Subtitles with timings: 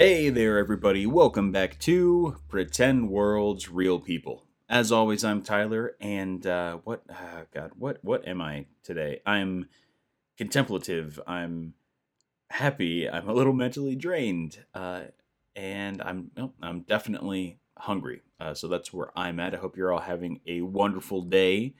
[0.00, 1.06] Hey there, everybody.
[1.06, 4.44] Welcome back to Pretend Worlds Real People.
[4.68, 9.20] As always, I'm Tyler, and uh, what, uh, God, what, what am I today?
[9.26, 9.68] I'm
[10.36, 11.18] contemplative.
[11.26, 11.74] I'm
[12.48, 13.10] happy.
[13.10, 15.00] I'm a little mentally drained, uh,
[15.56, 16.30] and I'm,
[16.62, 18.22] I'm definitely hungry.
[18.38, 19.52] Uh, so that's where I'm at.
[19.52, 21.74] I hope you're all having a wonderful day.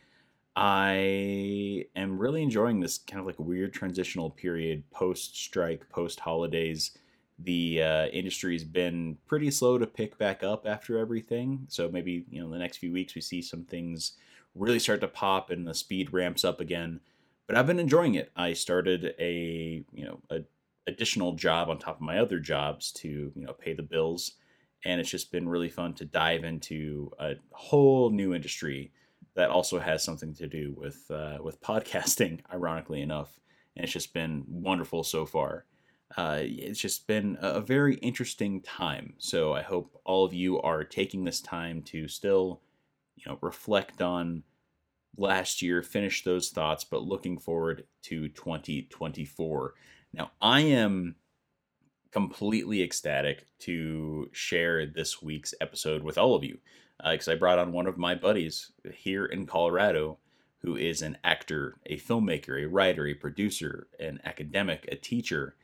[0.56, 6.98] I am really enjoying this kind of like weird transitional period post strike, post holidays
[7.38, 11.66] the uh, industry's been pretty slow to pick back up after everything.
[11.68, 14.12] So maybe you know the next few weeks we see some things
[14.54, 17.00] really start to pop and the speed ramps up again.
[17.46, 18.32] But I've been enjoying it.
[18.36, 20.40] I started a you know a
[20.88, 24.32] additional job on top of my other jobs to you know pay the bills,
[24.84, 28.90] and it's just been really fun to dive into a whole new industry
[29.34, 32.40] that also has something to do with uh, with podcasting.
[32.52, 33.38] Ironically enough,
[33.76, 35.66] and it's just been wonderful so far
[36.16, 39.14] uh, it's just been a very interesting time.
[39.18, 42.62] So I hope all of you are taking this time to still,
[43.16, 44.42] you know, reflect on
[45.16, 49.74] last year, finish those thoughts, but looking forward to 2024.
[50.14, 51.16] Now, I am
[52.10, 56.58] completely ecstatic to share this week's episode with all of you
[56.98, 60.18] because uh, I brought on one of my buddies here in Colorado
[60.62, 65.54] who is an actor, a filmmaker, a writer, a producer, an academic, a teacher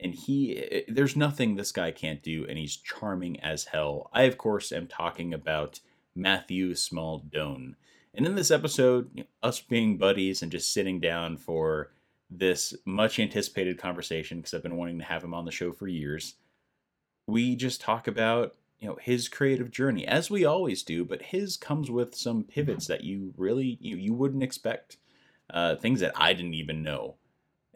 [0.00, 4.10] and he eh, there's nothing this guy can't do and he's charming as hell.
[4.12, 5.80] I of course am talking about
[6.14, 7.74] matthew smaldone.
[8.14, 11.90] And in this episode us being buddies and just sitting down for
[12.30, 15.86] this much anticipated conversation because i've been wanting to have him on the show for
[15.86, 16.34] years
[17.26, 21.56] we just talk about you know his creative journey as we always do but his
[21.56, 24.96] comes with some pivots that you really you, you wouldn't expect
[25.50, 27.14] uh, things that i didn't even know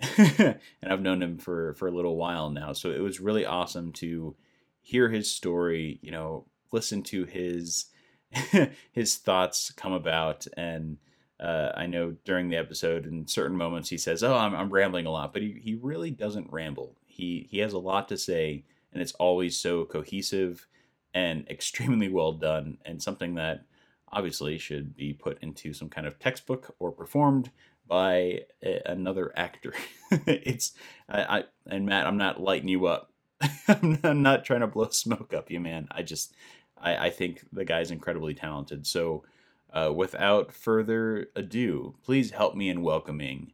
[0.18, 2.72] and I've known him for for a little while now.
[2.72, 4.34] So it was really awesome to
[4.80, 5.98] hear his story.
[6.02, 7.86] You know, listen to his
[8.92, 10.98] his thoughts come about and.
[11.38, 15.06] Uh, I know during the episode, in certain moments, he says, "Oh, I'm, I'm rambling
[15.06, 16.98] a lot," but he, he really doesn't ramble.
[17.06, 18.62] He he has a lot to say,
[18.92, 20.66] and it's always so cohesive
[21.14, 23.64] and extremely well done, and something that
[24.12, 27.50] obviously should be put into some kind of textbook or performed
[27.90, 29.74] by a, another actor.
[30.10, 30.72] it's
[31.08, 33.12] I, I, and Matt, I'm not lighting you up.
[33.68, 35.88] I'm, not, I'm, not, trying to blow smoke up you, man.
[35.90, 36.32] I just
[36.80, 38.86] I, I think the guy's incredibly talented.
[38.86, 39.24] So,
[39.72, 43.52] uh, without further ado, please help me in welcoming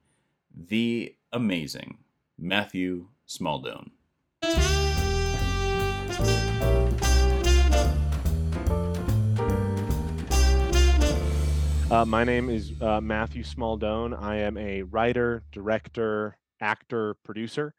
[0.55, 1.99] the amazing
[2.39, 3.91] Matthew Smaldone.
[11.89, 14.21] Uh, my name is uh, Matthew Smaldone.
[14.21, 17.75] I am a writer, director, actor, producer.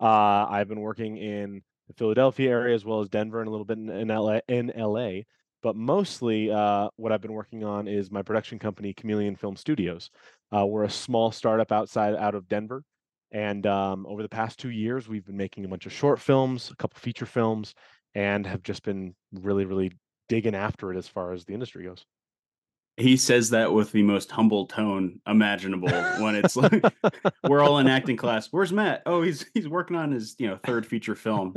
[0.00, 3.64] Uh, I've been working in the Philadelphia area as well as Denver and a little
[3.64, 4.40] bit in, in LA.
[4.48, 5.20] In LA,
[5.62, 10.10] but mostly uh, what I've been working on is my production company, Chameleon Film Studios.
[10.50, 12.82] Uh, we're a small startup outside out of Denver,
[13.30, 16.72] and um, over the past two years, we've been making a bunch of short films,
[16.72, 17.76] a couple feature films,
[18.16, 19.92] and have just been really, really
[20.28, 22.04] digging after it as far as the industry goes
[22.96, 26.82] he says that with the most humble tone imaginable when it's like
[27.48, 28.48] we're all in acting class.
[28.50, 29.02] Where's matt?
[29.06, 31.54] Oh he's he's working on his you know third feature film.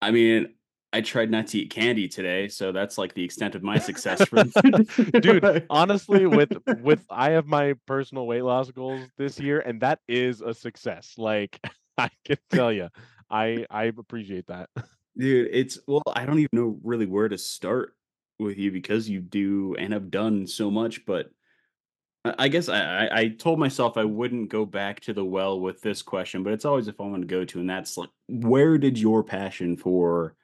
[0.00, 0.54] I mean
[0.94, 4.24] i tried not to eat candy today so that's like the extent of my success
[4.26, 4.44] for
[5.20, 9.98] dude honestly with with i have my personal weight loss goals this year and that
[10.06, 11.58] is a success like
[11.98, 12.88] i can tell you
[13.28, 14.70] i i appreciate that.
[15.18, 17.94] Dude it's well i don't even know really where to start
[18.38, 21.04] with you because you do and have done so much.
[21.06, 21.30] But
[22.24, 26.00] I guess I, I told myself I wouldn't go back to the well with this
[26.00, 28.98] question, but it's always a fun one to go to, and that's like, where did
[28.98, 30.34] your passion for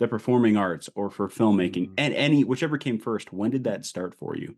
[0.00, 1.94] the performing arts or for filmmaking mm.
[1.98, 4.56] and any whichever came first, when did that start for you?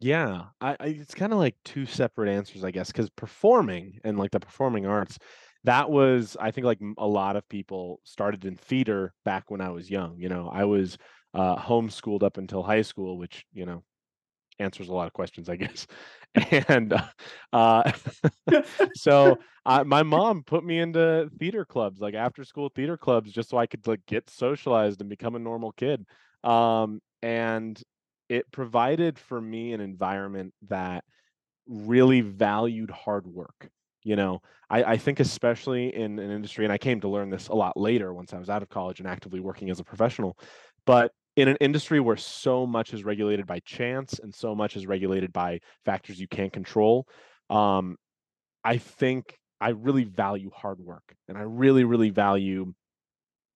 [0.00, 4.18] Yeah, I, I it's kind of like two separate answers, I guess, because performing and
[4.18, 5.18] like the performing arts,
[5.64, 9.70] that was I think like a lot of people started in theater back when I
[9.70, 10.18] was young.
[10.18, 10.98] You know, I was
[11.34, 13.82] uh, homeschooled up until high school, which you know
[14.58, 15.86] answers a lot of questions, I guess.
[16.68, 16.94] And
[17.52, 17.90] uh,
[18.94, 23.48] so uh, my mom put me into theater clubs, like after school theater clubs, just
[23.48, 26.04] so I could like get socialized and become a normal kid.
[26.44, 27.80] Um, and
[28.28, 31.02] it provided for me an environment that
[31.66, 33.70] really valued hard work.
[34.04, 37.48] You know, I, I think especially in an industry, and I came to learn this
[37.48, 40.38] a lot later once I was out of college and actively working as a professional,
[40.86, 44.88] but in an industry where so much is regulated by chance and so much is
[44.88, 47.06] regulated by factors you can't control,
[47.48, 47.96] um,
[48.64, 52.74] I think I really value hard work and I really, really value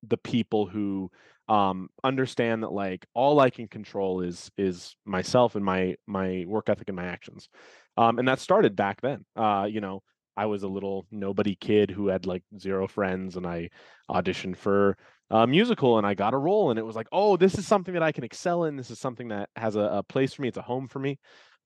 [0.06, 1.11] the people who
[1.49, 6.69] um, understand that like all I can control is is myself and my my work
[6.69, 7.49] ethic and my actions.
[7.96, 9.25] Um, and that started back then.
[9.35, 10.05] Uh, you know,
[10.37, 13.70] I was a little nobody kid who had like zero friends, and I
[14.08, 14.96] auditioned for
[15.30, 17.94] a musical, and I got a role, and it was like, oh, this is something
[17.94, 18.76] that I can excel in.
[18.76, 20.48] This is something that has a, a place for me.
[20.48, 21.19] It's a home for me.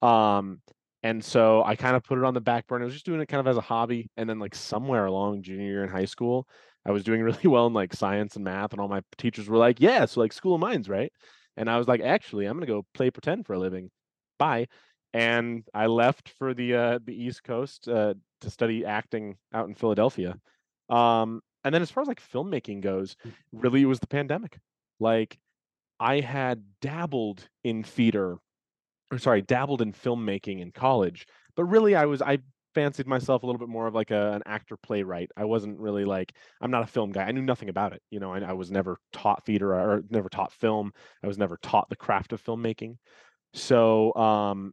[0.02, 0.60] Um,
[1.02, 2.84] and so I kind of put it on the back burner.
[2.84, 5.42] I was just doing it kind of as a hobby, and then like somewhere along
[5.42, 6.48] junior year in high school,
[6.84, 9.58] I was doing really well in like science and math, and all my teachers were
[9.58, 11.12] like, "Yeah, so like School of Mines, right?"
[11.56, 13.90] And I was like, "Actually, I'm gonna go play pretend for a living.
[14.38, 14.68] Bye."
[15.12, 19.74] And I left for the uh, the East Coast uh, to study acting out in
[19.74, 20.36] Philadelphia.
[20.88, 23.32] Um, and then as far as like filmmaking goes, mm.
[23.52, 24.58] really it was the pandemic.
[25.00, 25.36] Like
[25.98, 28.38] I had dabbled in theater,
[29.10, 31.26] or sorry, dabbled in filmmaking in college,
[31.56, 32.38] but really I was I
[32.72, 35.32] fancied myself a little bit more of like a, an actor playwright.
[35.36, 37.24] I wasn't really like I'm not a film guy.
[37.24, 38.02] I knew nothing about it.
[38.10, 40.92] You know, I, I was never taught theater or never taught film.
[41.24, 42.98] I was never taught the craft of filmmaking.
[43.54, 44.72] So um,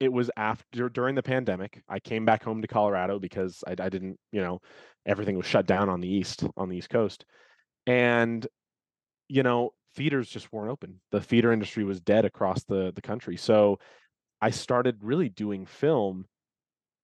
[0.00, 1.82] it was after during the pandemic.
[1.88, 4.60] I came back home to Colorado because I, I didn't, you know,
[5.06, 7.24] everything was shut down on the east on the east coast,
[7.86, 8.46] and
[9.28, 11.00] you know, theaters just weren't open.
[11.10, 13.36] The theater industry was dead across the the country.
[13.36, 13.78] So
[14.40, 16.26] I started really doing film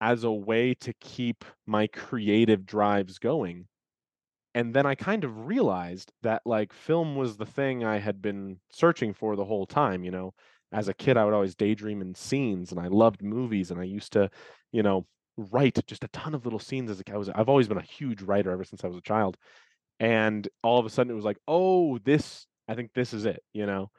[0.01, 3.67] as a way to keep my creative drives going.
[4.57, 8.61] And then I kind of realized that like film was the thing I had been
[8.71, 10.33] searching for the whole time, you know
[10.75, 13.85] as a kid, I would always daydream in scenes, and I loved movies, and I
[13.85, 14.29] used to,
[14.73, 15.07] you know,
[15.37, 17.15] write just a ton of little scenes as a kid.
[17.15, 19.37] I was, I've always been a huge writer ever since I was a child,
[20.01, 23.43] and all of a sudden it was like, oh, this, I think this is it,
[23.53, 23.91] you know.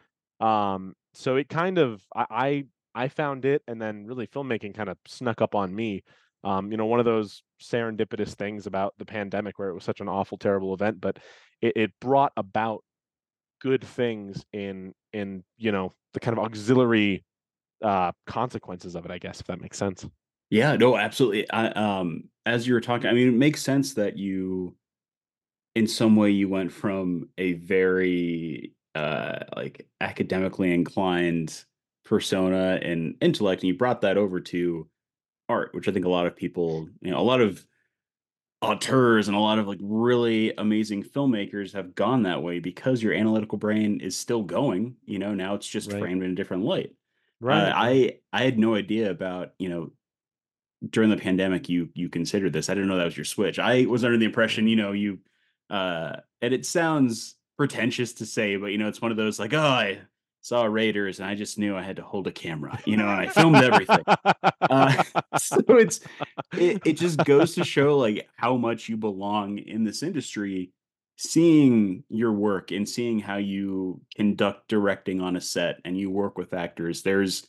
[0.46, 4.90] Um, so it kind of, I, I, I found it, and then really filmmaking kind
[4.90, 6.04] of snuck up on me.
[6.44, 10.02] Um, you know, one of those serendipitous things about the pandemic where it was such
[10.02, 11.18] an awful, terrible event, but
[11.62, 12.84] it, it brought about
[13.62, 17.24] good things in in you know the kind of auxiliary
[17.84, 20.06] uh consequences of it i guess if that makes sense.
[20.50, 24.18] Yeah no absolutely I, um as you were talking i mean it makes sense that
[24.18, 24.76] you
[25.76, 31.66] in some way you went from a very uh like academically inclined
[32.06, 34.88] persona and intellect and you brought that over to
[35.50, 37.66] art which i think a lot of people you know a lot of
[38.62, 43.14] auteurs and a lot of like really amazing filmmakers have gone that way because your
[43.14, 46.00] analytical brain is still going you know now it's just right.
[46.00, 46.92] framed in a different light.
[47.44, 47.70] Uh, right.
[47.70, 49.92] Uh, i i had no idea about you know
[50.90, 52.70] during the pandemic you you considered this.
[52.70, 53.60] I didn't know that was your switch.
[53.60, 55.20] I was under the impression you know you
[55.70, 59.54] uh and it sounds pretentious to say but you know it's one of those like
[59.54, 60.00] oh i
[60.46, 63.20] saw Raiders and I just knew I had to hold a camera, you know, and
[63.20, 64.04] I filmed everything.
[64.62, 65.04] uh,
[65.40, 66.02] so it's
[66.56, 70.72] it, it just goes to show like how much you belong in this industry.
[71.18, 76.38] Seeing your work and seeing how you conduct directing on a set and you work
[76.38, 77.48] with actors, there's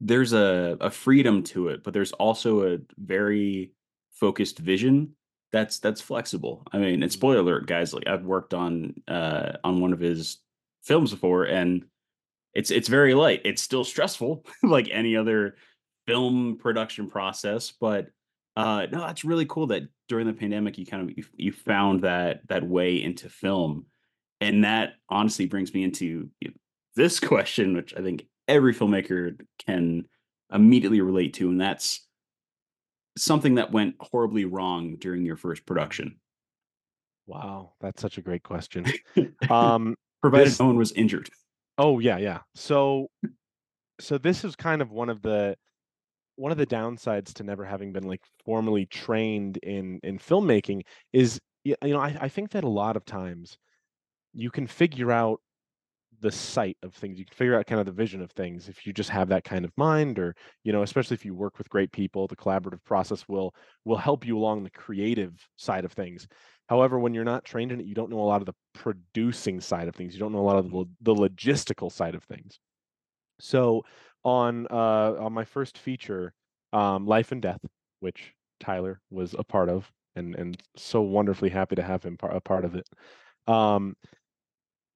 [0.00, 3.72] there's a, a freedom to it, but there's also a very
[4.12, 5.16] focused vision
[5.52, 6.66] that's that's flexible.
[6.72, 10.38] I mean, and spoiler alert, guys, like I've worked on uh on one of his
[10.84, 11.84] films before, and
[12.54, 13.42] it's it's very light.
[13.44, 15.56] It's still stressful, like any other
[16.06, 18.08] film production process, but
[18.56, 22.02] uh, no, that's really cool that during the pandemic you kind of you, you found
[22.02, 23.86] that that way into film,
[24.40, 26.30] and that honestly brings me into
[26.94, 30.04] this question, which I think every filmmaker can
[30.52, 32.06] immediately relate to, and that's
[33.16, 36.20] something that went horribly wrong during your first production.
[37.26, 38.86] Wow, that's such a great question.
[39.50, 41.28] um, provided this, no one was injured.
[41.76, 42.40] Oh yeah, yeah.
[42.54, 43.08] So
[44.00, 45.56] so this is kind of one of the
[46.36, 51.40] one of the downsides to never having been like formally trained in in filmmaking is
[51.64, 53.58] you know I, I think that a lot of times
[54.32, 55.40] you can figure out
[56.20, 58.86] the sight of things you can figure out kind of the vision of things if
[58.86, 61.68] you just have that kind of mind or you know especially if you work with
[61.68, 63.54] great people the collaborative process will
[63.84, 66.26] will help you along the creative side of things
[66.68, 69.60] However, when you're not trained in it, you don't know a lot of the producing
[69.60, 70.14] side of things.
[70.14, 72.58] You don't know a lot of the, the logistical side of things.
[73.40, 73.84] So
[74.24, 76.32] on uh, on my first feature,
[76.72, 77.60] um, Life and Death,
[78.00, 82.30] which Tyler was a part of, and and so wonderfully happy to have him par-
[82.30, 82.88] a part of it.
[83.46, 83.94] Um,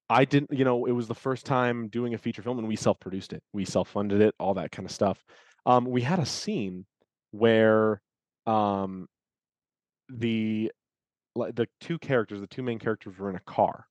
[0.09, 2.77] I didn't, you know, it was the first time doing a feature film, and we
[2.77, 3.43] self-produced it.
[3.53, 5.23] We self-funded it, all that kind of stuff.
[5.67, 6.87] Um, we had a scene
[7.31, 8.01] where
[8.47, 9.07] um,
[10.09, 10.73] the
[11.55, 13.87] the two characters, the two main characters were in a car.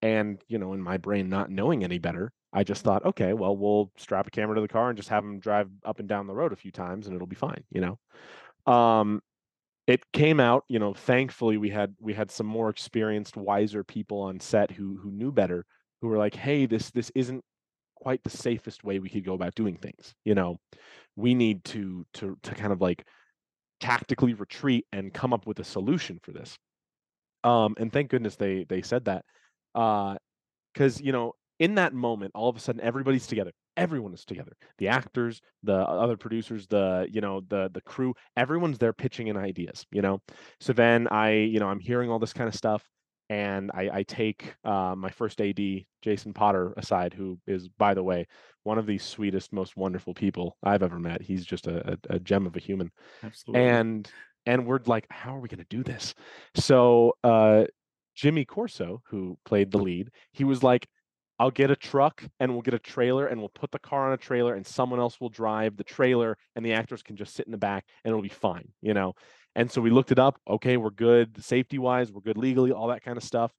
[0.00, 3.56] And, you know, in my brain, not knowing any better, I just thought, okay, well,
[3.56, 6.26] we'll strap a camera to the car and just have them drive up and down
[6.26, 8.72] the road a few times and it'll be fine, you know?
[8.72, 9.22] Um,
[9.86, 14.20] it came out, you know, thankfully we had we had some more experienced, wiser people
[14.22, 15.66] on set who who knew better,
[16.00, 17.44] who were like, "Hey, this this isn't
[17.96, 20.58] quite the safest way we could go about doing things." You know,
[21.16, 23.06] we need to to to kind of like
[23.82, 26.56] tactically retreat and come up with a solution for this.
[27.44, 29.24] Um, and thank goodness they they said that.
[29.74, 30.16] Uh,
[30.72, 33.50] because you know, in that moment, all of a sudden everybody's together.
[33.76, 34.52] Everyone is together.
[34.78, 39.36] The actors, the other producers, the you know, the the crew, everyone's there pitching in
[39.36, 40.20] ideas, you know.
[40.60, 42.82] So then I, you know, I'm hearing all this kind of stuff
[43.28, 45.60] and I, I take uh, my first AD,
[46.02, 48.26] Jason Potter, aside, who is, by the way,
[48.64, 51.22] one of the sweetest, most wonderful people I've ever met.
[51.22, 52.90] He's just a, a, a gem of a human.
[53.22, 53.66] Absolutely.
[53.66, 54.10] And
[54.44, 56.14] and we're like, how are we going to do this?
[56.56, 57.64] So uh,
[58.14, 60.88] Jimmy Corso, who played the lead, he was like,
[61.38, 64.12] I'll get a truck and we'll get a trailer and we'll put the car on
[64.12, 67.46] a trailer and someone else will drive the trailer and the actors can just sit
[67.46, 69.14] in the back and it'll be fine, you know.
[69.54, 70.40] And so we looked it up.
[70.48, 73.52] Okay, we're good safety wise, we're good legally, all that kind of stuff.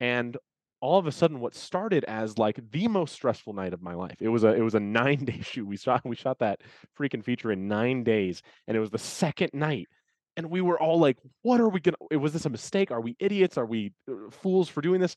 [0.00, 0.36] And
[0.82, 4.16] all of a sudden, what started as like the most stressful night of my life.
[4.20, 5.66] It was a it was a nine day shoot.
[5.66, 6.60] We shot we shot that
[6.98, 9.88] freaking feature in nine days, and it was the second night.
[10.36, 12.18] And we were all like, "What are we gonna?
[12.18, 12.90] Was this a mistake?
[12.90, 13.56] Are we idiots?
[13.56, 15.16] Are we uh, fools for doing this?"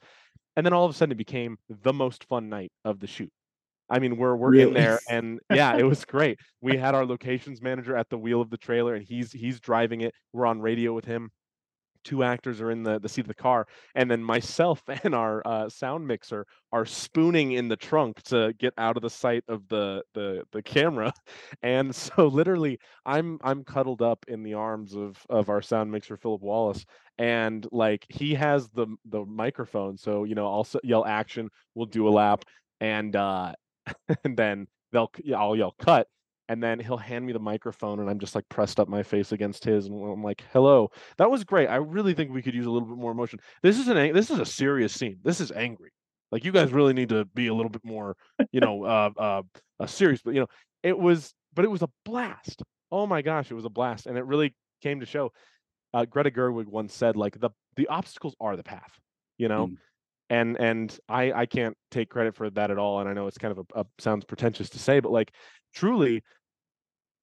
[0.55, 3.31] And then all of a sudden, it became the most fun night of the shoot.
[3.89, 6.39] I mean, we're we're in there, and yeah, it was great.
[6.61, 10.01] We had our locations manager at the wheel of the trailer, and he's he's driving
[10.01, 10.13] it.
[10.33, 11.31] We're on radio with him.
[12.03, 15.41] Two actors are in the the seat of the car, and then myself and our
[15.45, 19.67] uh, sound mixer are spooning in the trunk to get out of the sight of
[19.67, 21.13] the the the camera.
[21.61, 26.17] And so literally, I'm I'm cuddled up in the arms of of our sound mixer
[26.17, 26.85] Philip Wallace,
[27.19, 32.07] and like he has the the microphone, so you know I'll yell action, we'll do
[32.07, 32.45] a lap,
[32.81, 33.53] and uh
[34.23, 36.07] and then they'll I'll yell cut,
[36.47, 39.31] and then he'll hand me the microphone, and I'm just like pressed up my face
[39.31, 41.67] against his, and I'm like, "Hello." That was great.
[41.67, 43.39] I really think we could use a little bit more emotion.
[43.63, 45.17] This is an this is a serious scene.
[45.23, 45.91] This is angry.
[46.31, 48.15] Like you guys really need to be a little bit more,
[48.51, 49.41] you know, uh, uh,
[49.79, 50.21] uh serious.
[50.23, 50.47] But you know,
[50.83, 52.63] it was, but it was a blast.
[52.91, 55.31] Oh my gosh, it was a blast, and it really came to show.
[55.93, 58.99] Uh, Greta Gerwig once said, like the the obstacles are the path.
[59.37, 59.77] You know, Mm.
[60.29, 62.99] And and I I can't take credit for that at all.
[62.99, 65.31] And I know it's kind of a, a sounds pretentious to say, but like
[65.73, 66.23] truly,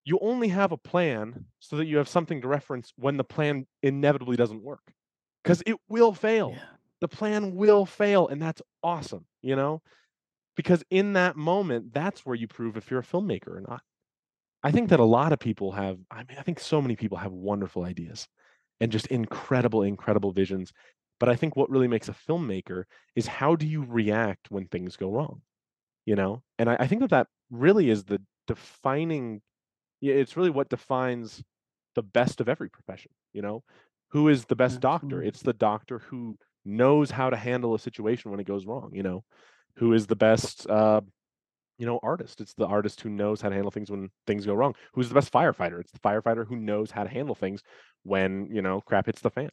[0.04, 3.66] you only have a plan so that you have something to reference when the plan
[3.82, 4.92] inevitably doesn't work,
[5.42, 6.52] because it will fail.
[6.54, 6.62] Yeah.
[7.00, 9.82] The plan will fail, and that's awesome, you know.
[10.54, 13.82] Because in that moment, that's where you prove if you're a filmmaker or not.
[14.62, 15.99] I think that a lot of people have.
[16.11, 18.28] I mean, I think so many people have wonderful ideas
[18.80, 20.73] and just incredible, incredible visions.
[21.22, 22.82] But I think what really makes a filmmaker
[23.14, 25.42] is how do you react when things go wrong?
[26.04, 26.42] You know?
[26.58, 29.40] And I, I think that that really is the defining,
[30.00, 31.40] it's really what defines
[31.94, 33.62] the best of every profession, you know?
[34.08, 35.22] Who is the best doctor?
[35.22, 39.04] It's the doctor who knows how to handle a situation when it goes wrong, you
[39.04, 39.22] know?
[39.76, 41.02] Who is the best uh,
[41.78, 42.40] you know, artist.
[42.40, 44.74] It's the artist who knows how to handle things when things go wrong.
[44.94, 45.78] Who's the best firefighter?
[45.78, 47.62] It's the firefighter who knows how to handle things
[48.02, 49.50] when, you know, crap hits the fan.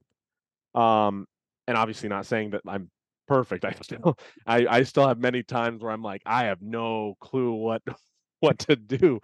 [0.74, 1.28] Um,
[1.70, 2.90] and obviously not saying that I'm
[3.28, 3.64] perfect.
[3.66, 7.54] I still I, I still have many times where I'm like, I have no clue
[7.54, 7.84] what
[8.42, 9.22] what to do.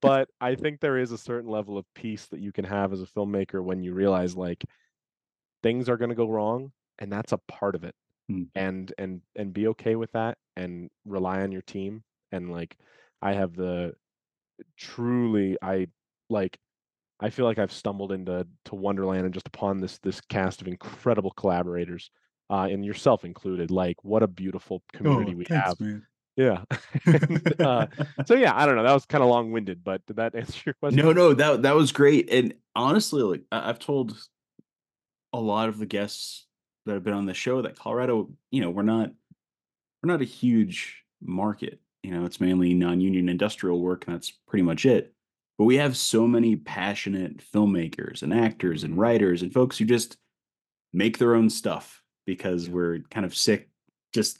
[0.00, 3.02] But I think there is a certain level of peace that you can have as
[3.02, 4.64] a filmmaker when you realize like
[5.64, 7.94] things are gonna go wrong and that's a part of it
[8.30, 8.48] Mm.
[8.54, 12.76] and and and be okay with that and rely on your team and like
[13.22, 13.94] i have the
[14.76, 15.86] truly i
[16.28, 16.58] like
[17.20, 20.68] i feel like i've stumbled into to wonderland and just upon this this cast of
[20.68, 22.10] incredible collaborators
[22.50, 26.06] uh and yourself included like what a beautiful community we have man.
[26.36, 26.62] yeah
[27.06, 27.86] and, uh,
[28.26, 30.74] so yeah i don't know that was kind of long-winded but did that answer your
[30.74, 32.30] question No, no, that that was great.
[32.30, 34.16] And honestly, like I- I've told
[35.32, 36.46] a lot of the guests
[36.86, 39.10] that have been on the show that Colorado, you know, we're not
[40.02, 41.80] we're not a huge market.
[42.02, 45.12] You know, it's mainly non-union industrial work, and that's pretty much it.
[45.58, 50.16] But we have so many passionate filmmakers and actors and writers and folks who just
[50.92, 52.74] make their own stuff because Yeah.
[52.74, 53.68] we're kind of sick
[54.14, 54.38] just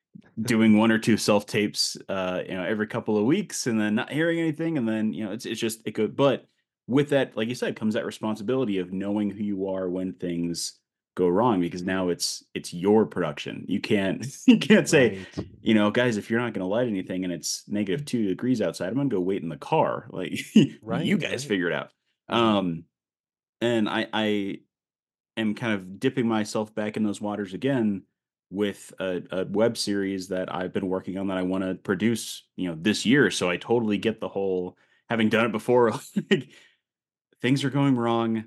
[0.42, 3.94] doing one or two self tapes uh you know every couple of weeks and then
[3.94, 6.46] not hearing anything and then you know it's it's just it could but
[6.86, 10.79] with that like you said comes that responsibility of knowing who you are when things
[11.16, 15.74] go wrong because now it's it's your production you can't you can't say right you
[15.74, 18.88] know guys if you're not going to light anything and it's negative two degrees outside
[18.88, 21.40] i'm going to go wait in the car like you guys right.
[21.40, 21.90] figure it out
[22.28, 22.84] um
[23.60, 24.58] and i i
[25.36, 28.02] am kind of dipping myself back in those waters again
[28.50, 32.42] with a, a web series that I've been working on that I want to produce,
[32.56, 33.30] you know, this year.
[33.30, 34.76] So I totally get the whole
[35.08, 35.92] having done it before.
[36.30, 36.48] like
[37.40, 38.44] things are going wrong.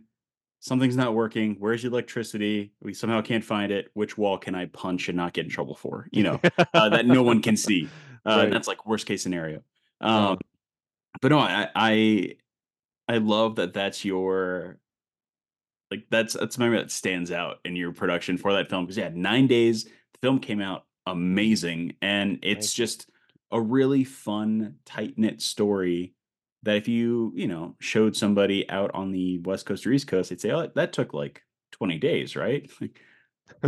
[0.63, 1.57] Something's not working.
[1.59, 2.71] Where's your electricity?
[2.81, 3.89] We somehow can't find it.
[3.95, 6.07] Which wall can I punch and not get in trouble for?
[6.11, 6.39] You know,
[6.73, 7.89] uh, that no one can see.
[8.25, 8.51] Uh, Right.
[8.51, 9.63] That's like worst case scenario.
[9.99, 10.37] Um,
[11.21, 12.37] but no, I, I
[13.09, 13.73] I love that.
[13.73, 14.77] That's your
[15.91, 19.09] like that's that's memory that stands out in your production for that film because yeah,
[19.13, 19.83] nine days.
[19.83, 23.09] The film came out amazing, and it's just
[23.51, 26.13] a really fun, tight knit story.
[26.63, 30.29] That if you you know showed somebody out on the west coast or east coast,
[30.29, 31.41] they'd say, "Oh, that took like
[31.71, 32.99] twenty days, right?" Like,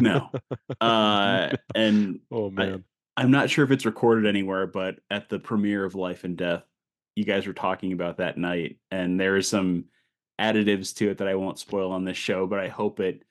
[0.01, 0.31] no,
[0.81, 2.85] uh, and oh man.
[3.17, 6.63] I'm not sure if it's recorded anywhere, but at the premiere of Life and Death,
[7.15, 9.85] you guys were talking about that night, and there are some
[10.39, 13.23] additives to it that I won't spoil on this show, but I hope it,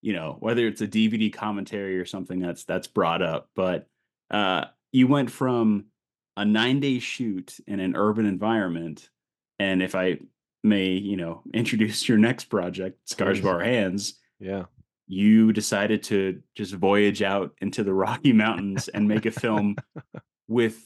[0.00, 3.48] you know, whether it's a DVD commentary or something that's that's brought up.
[3.56, 3.86] But
[4.30, 5.86] uh, you went from
[6.36, 9.08] a nine day shoot in an urban environment,
[9.62, 10.18] and if I
[10.64, 14.02] may, you know, introduce your next project, Scars of Our Hands,
[14.40, 14.64] Yeah.
[15.06, 19.76] you decided to just voyage out into the Rocky Mountains and make a film
[20.48, 20.76] with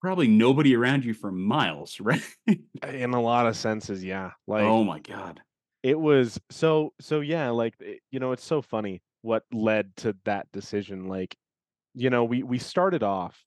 [0.00, 2.22] probably nobody around you for miles, right?
[2.86, 4.30] In a lot of senses, yeah.
[4.46, 5.40] Like oh my god.
[5.82, 10.16] it was so so yeah, like eh, you know, it's so funny what led to
[10.24, 11.08] that decision.
[11.08, 11.36] Like,
[11.94, 13.42] you know, we we started off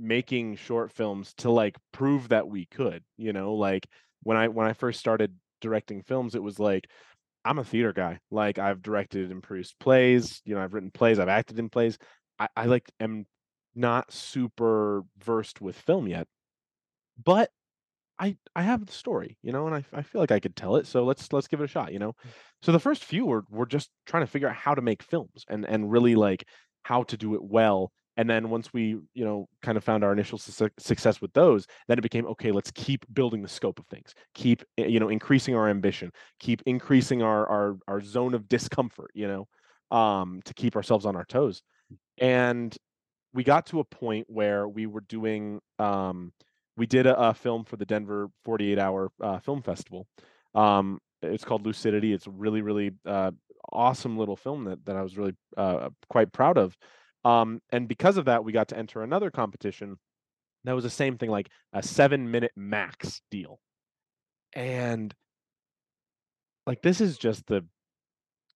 [0.00, 3.86] making short films to like prove that we could, you know, like
[4.22, 6.88] when I when I first started directing films, it was like
[7.44, 8.18] I'm a theater guy.
[8.30, 11.98] Like I've directed and produced plays, you know, I've written plays, I've acted in plays.
[12.38, 13.26] I, I like am
[13.74, 16.26] not super versed with film yet,
[17.22, 17.50] but
[18.18, 20.76] I I have the story, you know, and I I feel like I could tell
[20.76, 20.86] it.
[20.86, 22.12] So let's let's give it a shot, you know.
[22.12, 22.30] Mm.
[22.62, 25.44] So the first few were were just trying to figure out how to make films
[25.48, 26.46] and and really like
[26.82, 27.92] how to do it well.
[28.16, 31.66] And then once we, you know, kind of found our initial suc success with those,
[31.88, 34.14] then it became okay, let's keep building the scope of things.
[34.34, 39.10] Keep eh, you know, increasing our ambition, keep increasing our our our zone of discomfort,
[39.14, 41.62] you know, um to keep ourselves on our toes.
[42.18, 42.76] And
[43.32, 46.32] we got to a point where we were doing um
[46.76, 50.06] we did a, a film for the Denver 48 hour uh, film festival.
[50.54, 52.12] Um it's called Lucidity.
[52.12, 53.30] It's a really really uh
[53.72, 56.76] awesome little film that that I was really uh quite proud of.
[57.24, 59.98] Um and because of that we got to enter another competition
[60.64, 63.60] that was the same thing like a 7 minute max deal.
[64.52, 65.14] And
[66.66, 67.64] like this is just the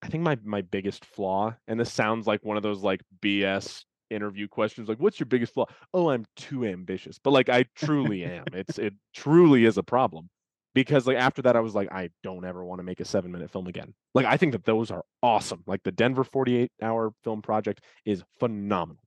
[0.03, 3.85] I think my my biggest flaw, and this sounds like one of those like BS
[4.11, 8.24] interview questions, like "What's your biggest flaw?" Oh, I'm too ambitious, but like I truly
[8.24, 8.44] am.
[8.53, 10.29] It's it truly is a problem
[10.74, 13.32] because like after that, I was like, I don't ever want to make a seven
[13.32, 13.94] minute film again.
[14.14, 15.62] Like I think that those are awesome.
[15.66, 19.02] Like the Denver 48 hour film project is phenomenal.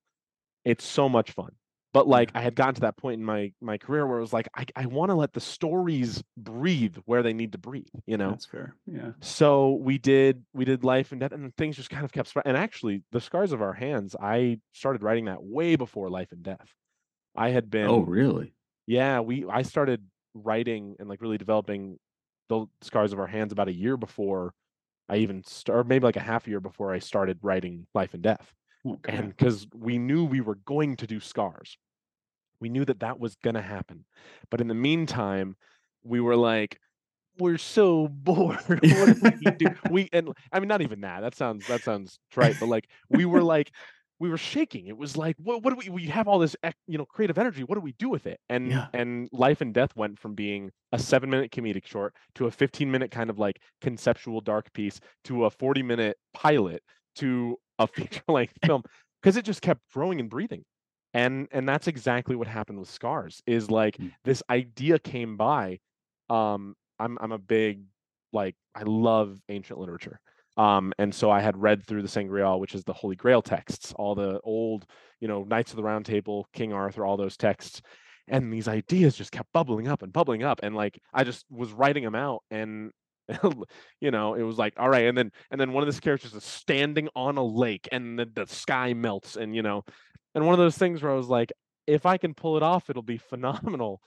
[0.66, 1.52] It's so much fun.
[1.94, 4.34] But like I had gotten to that point in my my career where it was
[4.34, 8.18] like I I want to let the stories breathe where they need to breathe, you
[8.18, 8.32] know.
[8.32, 8.76] That's fair.
[8.86, 9.12] Yeah.
[9.22, 12.28] So we did we did life and death, and things just kind of kept.
[12.30, 16.32] spread- And actually, the scars of our hands, I started writing that way before life
[16.32, 16.70] and death.
[17.36, 18.54] I had oh, been, Oh, really?
[18.86, 20.04] yeah, we I started
[20.44, 22.00] writing and like really developing
[22.50, 24.54] the scars of our hands about a year before
[25.10, 28.54] I even started, maybe like a half year before I started writing life and death,
[28.86, 29.14] Okay.
[29.16, 31.78] and because we knew we were going to do scars,
[32.60, 34.06] we knew that that was gonna happen,
[34.50, 35.56] but in the meantime,
[36.04, 36.80] we were like
[37.40, 38.82] we're so bored.
[38.82, 39.72] what do we do?
[39.88, 41.22] We and I mean not even that.
[41.22, 43.72] That sounds that sounds trite, but like we were like
[44.20, 44.88] we were shaking.
[44.88, 46.56] It was like what what do we we have all this
[46.88, 47.64] you know creative energy.
[47.64, 48.40] What do we do with it?
[48.50, 48.88] And Yeah.
[48.94, 53.30] and Life and Death went from being a 7-minute comedic short to a 15-minute kind
[53.30, 56.82] of like conceptual dark piece to a 40-minute pilot
[57.18, 58.84] to a feature-length film
[59.22, 60.64] because it just kept growing and breathing.
[61.14, 64.12] And and that's exactly what happened with Scars is like Mm.
[64.24, 65.80] this idea came by
[66.30, 67.84] um I'm I'm a big
[68.34, 70.20] like I love ancient literature.
[70.58, 73.94] Um, and so I had read through the Sangreal, which is the Holy Grail texts,
[73.96, 74.86] all the old,
[75.22, 77.82] you know, Knights of the Round Table, King Arthur, all those texts,
[78.28, 81.72] and these ideas just kept bubbling up and bubbling up, and like I just was
[81.72, 82.92] writing them out, and
[84.02, 86.34] you know, it was like, all right, and then and then one of these characters
[86.34, 89.84] is standing on a lake, and the, the sky melts, and you know,
[90.34, 91.52] and one of those things where I was like,
[91.86, 94.02] if I can pull it off, it'll be phenomenal,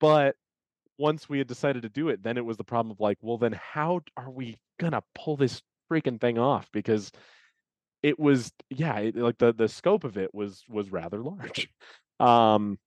[0.00, 0.34] but
[0.98, 3.36] once we had decided to do it, then it was the problem of like, well,
[3.36, 6.68] then how are we gonna pull this freaking thing off?
[6.72, 7.10] Because
[8.02, 11.68] it was, yeah, it, like the the scope of it was was rather large.
[12.20, 12.78] Um,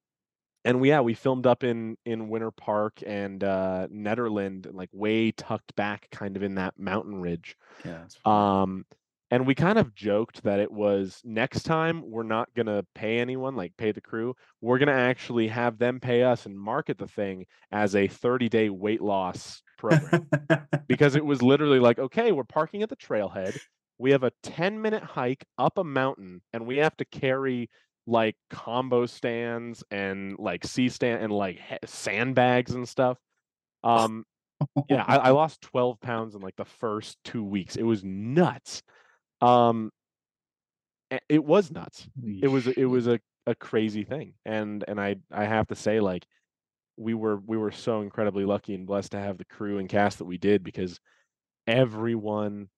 [0.64, 5.32] and we yeah we filmed up in in Winter Park and uh, Nederland, like way
[5.32, 7.58] tucked back, kind of in that mountain ridge.
[7.84, 8.06] Yeah.
[8.24, 8.86] Um,
[9.30, 13.20] and we kind of joked that it was next time we're not going to pay
[13.20, 14.36] anyone like pay the crew.
[14.62, 18.48] We're going to actually have them pay us and market the thing as a 30
[18.50, 20.28] day weight loss program.
[20.88, 23.58] Because it was literally like okay we're parking at the trailhead.
[23.98, 27.70] We have a 10 minute hike up a mountain and we have to carry
[28.06, 33.18] like combo stands and like c stand and like sandbags and stuff.
[33.84, 34.26] Um
[34.90, 37.76] yeah I, I lost 12 pounds in like the first two weeks.
[37.76, 38.82] It was nuts
[39.41, 39.91] um,
[41.30, 42.08] it was nuts.
[42.41, 46.00] It was it was a, a crazy thing, and and I I have to say
[46.00, 46.26] like
[46.97, 50.19] we were we were so incredibly lucky and blessed to have the crew and cast
[50.19, 51.00] that we did because
[51.67, 52.69] everyone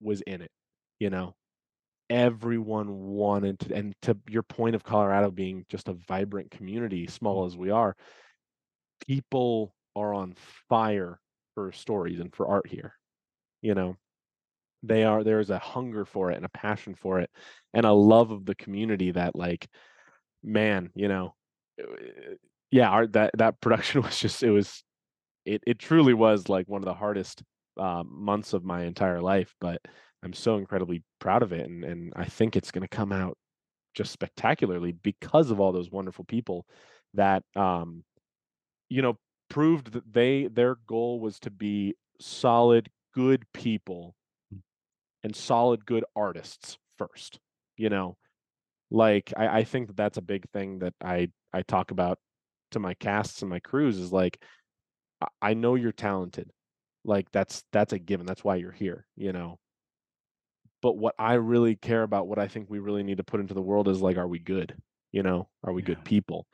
[0.00, 0.50] was in it,
[0.98, 1.34] you know.
[2.08, 7.46] Everyone wanted to, and to your point of Colorado being just a vibrant community, small
[7.46, 7.96] as we are,
[9.06, 10.34] people are on
[10.68, 11.18] fire
[11.54, 12.94] for stories and for art here,
[13.60, 13.96] you know
[14.86, 17.30] they are there is a hunger for it and a passion for it
[17.74, 19.68] and a love of the community that like
[20.42, 21.34] man you know
[21.78, 21.84] eh,
[22.70, 24.82] yeah our, that that production was just it was
[25.44, 27.42] it, it truly was like one of the hardest
[27.78, 29.80] uh, months of my entire life but
[30.22, 33.36] i'm so incredibly proud of it and and i think it's going to come out
[33.94, 36.66] just spectacularly because of all those wonderful people
[37.14, 38.04] that um
[38.88, 39.16] you know
[39.48, 44.14] proved that they their goal was to be solid good people
[45.26, 47.40] and solid good artists first
[47.76, 48.16] you know?
[48.90, 52.18] Like I, I think that that's a big thing that i i talk about
[52.70, 54.40] to my casts and my crews is like
[55.42, 56.50] i know you're talented.
[57.04, 58.26] Like that's that's a given.
[58.26, 59.58] That's why you're here you know?
[60.82, 63.54] But what i really care about what i think we really need to put into
[63.54, 64.74] the world is like are we good
[65.12, 65.48] you know?
[65.64, 65.86] Are we yeah.
[65.86, 66.46] good people?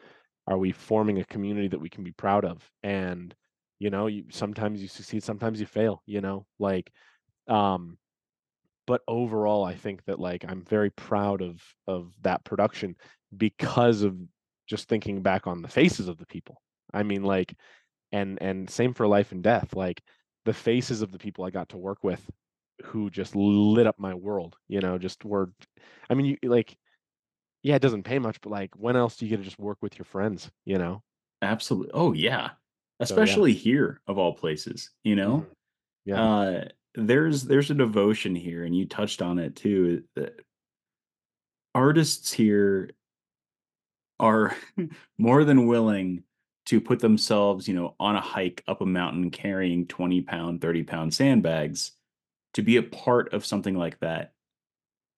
[0.46, 2.68] Are we forming a community that we can be proud of?
[2.82, 3.34] And
[3.78, 6.46] you know you sometimes you succeed sometimes you fail you know?
[6.58, 6.90] Like
[7.48, 7.98] um
[8.86, 12.96] but overall i think that like i'm very proud of of that production
[13.36, 14.16] because of
[14.66, 16.60] just thinking back on the faces of the people.
[16.94, 17.54] I mean like
[18.10, 20.02] and and same for life and death like
[20.44, 22.22] the faces of the people i got to work with
[22.84, 25.50] who just lit up my world you know just were
[26.10, 26.76] i mean you like
[27.62, 29.78] yeah it doesn't pay much but like when else do you get to just work
[29.80, 31.02] with your friends you know?
[31.40, 32.50] Absolutely oh yeah.
[33.00, 33.62] Especially so, yeah.
[33.62, 35.38] here of all places you know?
[35.38, 36.10] Mm-hmm.
[36.10, 36.22] yeah.
[36.22, 40.04] Uh there's there's a devotion here, and you touched on it too.
[40.14, 40.40] That
[41.74, 42.90] artists here
[44.20, 44.56] are
[45.18, 46.24] more than willing
[46.66, 50.84] to put themselves, you know, on a hike up a mountain carrying 20 pound, 30
[50.84, 51.92] pound sandbags
[52.54, 54.32] to be a part of something like that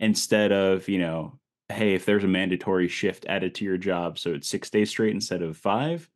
[0.01, 4.33] instead of, you know, hey, if there's a mandatory shift added to your job, so
[4.33, 6.09] it's six days straight instead of five,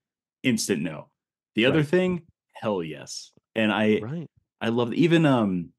[0.42, 1.09] instant no.
[1.55, 1.88] The other right.
[1.88, 2.23] thing,
[2.55, 3.33] hell yes.
[3.55, 4.31] And I, right.
[4.61, 5.71] I love even um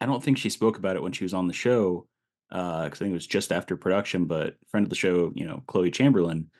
[0.00, 2.06] I don't think she spoke about it when she was on the show
[2.50, 5.46] uh cuz I think it was just after production but friend of the show, you
[5.46, 6.50] know, Chloe Chamberlain,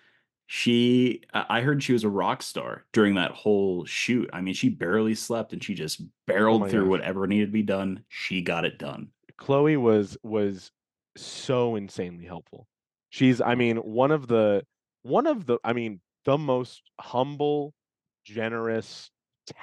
[0.46, 4.28] she I heard she was a rock star during that whole shoot.
[4.32, 6.90] I mean, she barely slept and she just oh barreled oh through gosh.
[6.90, 8.04] whatever needed to be done.
[8.08, 9.10] She got it done.
[9.36, 10.72] Chloe was was
[11.16, 12.66] so insanely helpful.
[13.10, 14.64] She's I mean, one of the
[15.02, 17.72] one of the I mean, the most humble,
[18.24, 19.10] generous,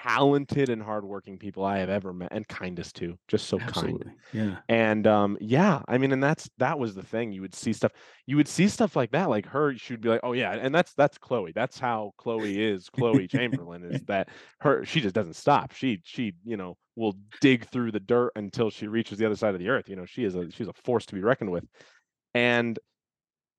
[0.03, 3.17] talented and hardworking people I have ever met, and kindest too.
[3.27, 4.05] Just so Absolutely.
[4.05, 4.17] kind.
[4.33, 4.57] Yeah.
[4.69, 7.31] And um, yeah, I mean, and that's that was the thing.
[7.31, 7.91] You would see stuff.
[8.25, 9.29] You would see stuff like that.
[9.29, 11.51] Like her, she'd be like, "Oh yeah," and that's that's Chloe.
[11.53, 12.89] That's how Chloe is.
[12.89, 14.85] Chloe Chamberlain is that her.
[14.85, 15.73] She just doesn't stop.
[15.73, 19.53] She she you know will dig through the dirt until she reaches the other side
[19.53, 19.87] of the earth.
[19.87, 21.65] You know, she is a she's a force to be reckoned with.
[22.33, 22.77] And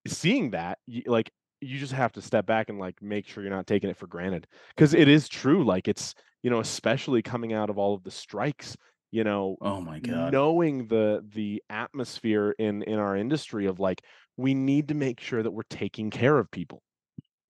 [0.06, 3.66] seeing that, like you just have to step back and like make sure you're not
[3.66, 7.70] taking it for granted because it is true like it's you know especially coming out
[7.70, 8.76] of all of the strikes
[9.10, 10.32] you know oh my god.
[10.32, 14.02] knowing the the atmosphere in in our industry of like
[14.36, 16.82] we need to make sure that we're taking care of people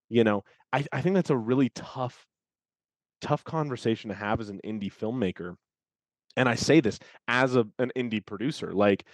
[0.08, 0.42] you know?
[0.72, 2.26] I i think that's a really tough
[3.20, 5.54] tough conversation to have as an indie filmmaker
[6.36, 9.04] and i say this as a, an indie producer like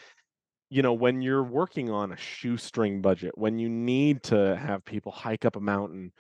[0.71, 5.13] you know, when you're working on a shoestring budget, when you need to have people
[5.13, 6.13] hike up a mountain,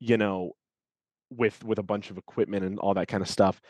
[0.00, 0.52] you know,
[1.30, 3.60] with with a bunch of equipment and all that kind of stuff,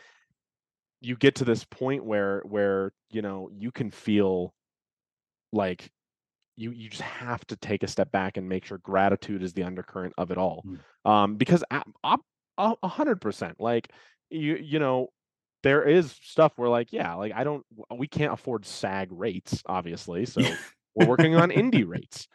[1.01, 4.53] you get to this point where where, you know, you can feel
[5.51, 5.89] like
[6.55, 9.63] you you just have to take a step back and make sure gratitude is the
[9.63, 10.63] undercurrent of it all.
[10.65, 11.09] Mm.
[11.09, 13.89] Um, because a hundred percent, like
[14.29, 15.07] you you know,
[15.65, 17.65] there is stuff where like yeah like i don't
[17.97, 20.41] we can't afford sag rates obviously so
[20.95, 22.27] we're working on indie rates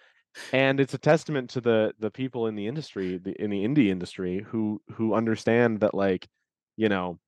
[0.53, 3.89] and it's a testament to the the people in the industry the, in the indie
[3.89, 6.29] industry who who understand that like
[6.77, 7.19] you know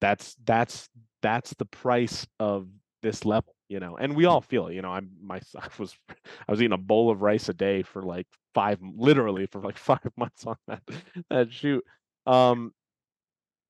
[0.00, 0.88] that's that's
[1.22, 2.68] that's the price of
[3.02, 3.96] this level, you know.
[3.96, 4.90] And we all feel it, you know.
[4.90, 8.26] I'm my I was I was eating a bowl of rice a day for like
[8.54, 10.82] five literally for like five months on that
[11.30, 11.84] that shoot.
[12.26, 12.72] Um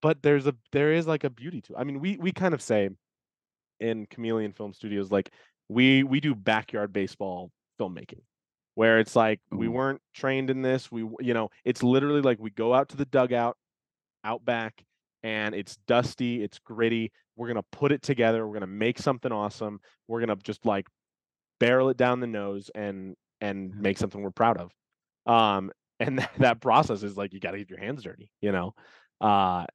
[0.02, 1.76] but there's a there is like a beauty to it.
[1.78, 2.90] I mean, we we kind of say
[3.80, 5.30] in Chameleon Film Studios, like
[5.68, 8.22] we we do backyard baseball filmmaking,
[8.74, 10.90] where it's like we weren't trained in this.
[10.90, 13.56] We you know, it's literally like we go out to the dugout,
[14.24, 14.82] out back,
[15.22, 17.12] and it's dusty, it's gritty.
[17.36, 18.46] We're gonna put it together.
[18.46, 19.80] We're gonna make something awesome.
[20.08, 20.86] We're gonna just like
[21.58, 24.72] barrel it down the nose and and make something we're proud of.
[25.26, 28.52] Um, and that, that process is like you got to get your hands dirty, you
[28.52, 28.74] know.
[29.20, 29.66] Uh,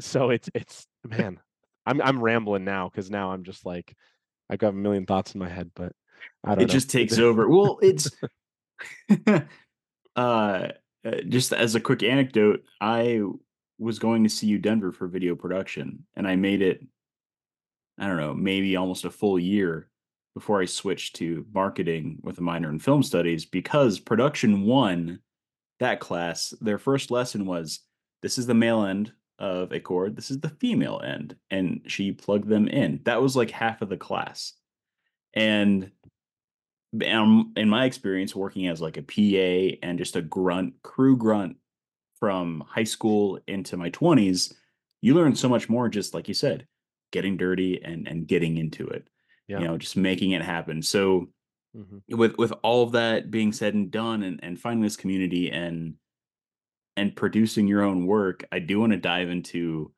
[0.00, 1.40] so it's it's man,
[1.84, 3.94] I'm I'm rambling now because now I'm just like
[4.50, 5.92] I've got a million thoughts in my head, but
[6.44, 6.72] I don't it know.
[6.72, 7.48] just takes over.
[7.48, 8.10] Well, it's
[10.16, 10.68] uh,
[11.28, 13.22] just as a quick anecdote, I
[13.78, 16.80] was going to CU Denver for video production, and I made it.
[17.98, 19.88] I don't know, maybe almost a full year
[20.34, 25.20] before I switched to marketing with a minor in film studies because production one,
[25.80, 27.80] that class, their first lesson was
[28.20, 32.12] this is the male end of a cord, this is the female end, and she
[32.12, 33.00] plugged them in.
[33.04, 34.54] That was like half of the class.
[35.34, 35.90] And
[37.06, 41.56] um, in my experience working as like a PA and just a grunt, crew grunt
[42.18, 44.54] from high school into my 20s,
[45.02, 46.66] you learn so much more just like you said,
[47.12, 49.06] getting dirty and and getting into it.
[49.46, 49.58] Yeah.
[49.60, 50.82] You know, just making it happen.
[50.82, 51.28] So
[51.76, 52.00] Mhm.
[52.08, 55.96] with with all of that being said and done and, and finding this community and
[56.96, 59.92] and producing your own work, I do want to dive into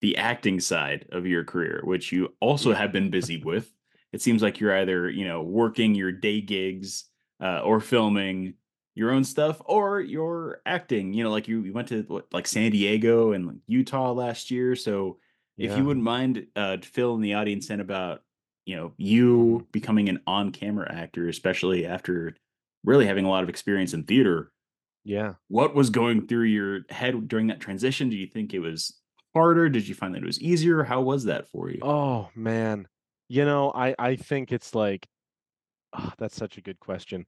[0.00, 3.72] the acting side of your career, which you also have been busy with.
[4.12, 7.06] It seems like you're either, you know, working your day gigs
[7.40, 8.54] uh, or filming
[8.94, 11.12] your own stuff or you're acting.
[11.12, 14.50] You know, like you, you went to what, like San Diego and like Utah last
[14.50, 14.76] year.
[14.76, 15.18] So
[15.58, 15.78] if Yeah.
[15.78, 18.22] you wouldn't mind uh, filling the audience in about,
[18.64, 22.34] you know, you becoming an on camera actor, especially after
[22.84, 24.52] really having a lot of experience in theater,
[25.06, 25.34] Yeah.
[25.48, 28.08] what was going through your head during that transition?
[28.10, 29.00] Do you think it was
[29.34, 29.68] harder?
[29.68, 30.82] Did you find that it was easier?
[30.82, 31.78] How was that for you?
[31.82, 32.88] Oh man.
[33.28, 35.06] You know, I I think it's like
[35.92, 37.24] ah, that's such a good question.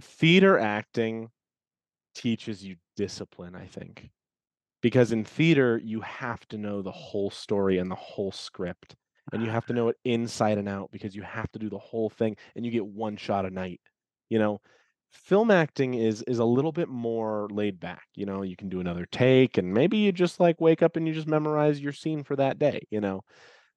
[0.00, 1.30] Theater acting
[2.14, 4.10] teaches you discipline, I think.
[4.82, 8.94] Because in theater, you have to know the whole story and the whole script,
[9.32, 11.78] and you have to know it inside and out because you have to do the
[11.78, 13.80] whole thing and you get one shot a night,
[14.30, 14.60] you know?
[15.10, 18.80] Film acting is is a little bit more laid back, you know, you can do
[18.80, 22.22] another take and maybe you just like wake up and you just memorize your scene
[22.22, 23.22] for that day, you know?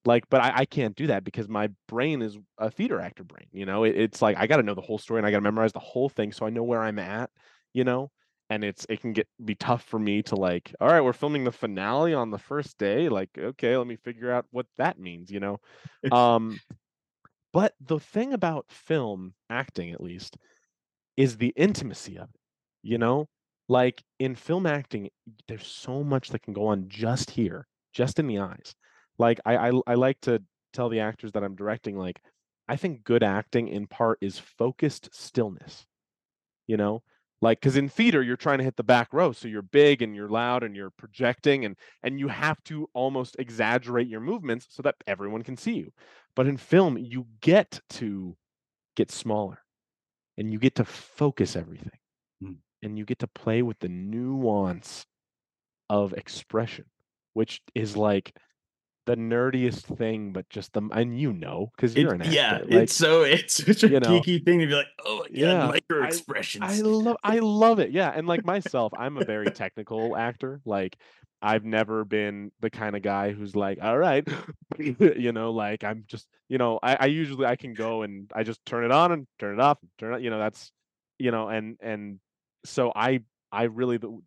[0.05, 3.47] Like, but I, I can't do that because my brain is a theater actor brain.
[3.51, 5.37] You know, it, it's like I got to know the whole story and I got
[5.37, 7.29] to memorize the whole thing so I know where I'm at.
[7.73, 8.11] You know,
[8.49, 10.75] and it's it can get be tough for me to like.
[10.79, 13.09] All right, we're filming the finale on the first day.
[13.09, 15.31] Like, okay, let me figure out what that means.
[15.31, 15.59] You know,
[16.11, 16.59] um,
[17.51, 20.37] but the thing about film acting, at least,
[21.17, 22.39] is the intimacy of it.
[22.81, 23.27] You know,
[23.69, 25.09] like in film acting,
[25.47, 28.75] there's so much that can go on just here, just in the eyes.
[29.17, 30.41] Like I, I, I like to
[30.73, 32.19] tell the actors that I'm directing, like
[32.67, 35.85] I think good acting in part is focused stillness.
[36.67, 37.03] You know,
[37.41, 40.15] like because in theater you're trying to hit the back row, so you're big and
[40.15, 44.81] you're loud and you're projecting and and you have to almost exaggerate your movements so
[44.83, 45.91] that everyone can see you.
[46.35, 48.35] But in film, you get to
[48.95, 49.62] get smaller
[50.37, 51.91] and you get to focus everything
[52.43, 52.57] Mm.
[52.81, 55.05] and you get to play with the nuance
[55.89, 56.85] of expression
[57.33, 58.35] which is like
[59.05, 62.75] the nerdiest thing but just the and you know because you're It's an actor yeah,
[62.77, 65.29] like it's so it's such a you know geeky thing to be like, oh god,
[65.31, 66.11] yeah micro i
[66.61, 70.97] i love i love it yeah and like myself i'm a very technical actor like
[71.43, 74.27] i've never been the kind of guy who's like all right
[74.79, 78.43] you know like i'm just you know I, I usually i can go and i
[78.43, 80.71] just turn it on and turn it off turn it you know that's
[81.19, 82.19] you know and and
[82.65, 84.17] so i i really the,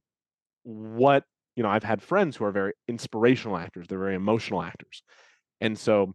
[0.62, 1.24] what
[1.56, 5.02] you know i've had friends who are very inspirational actors they're very emotional actors
[5.60, 6.14] and so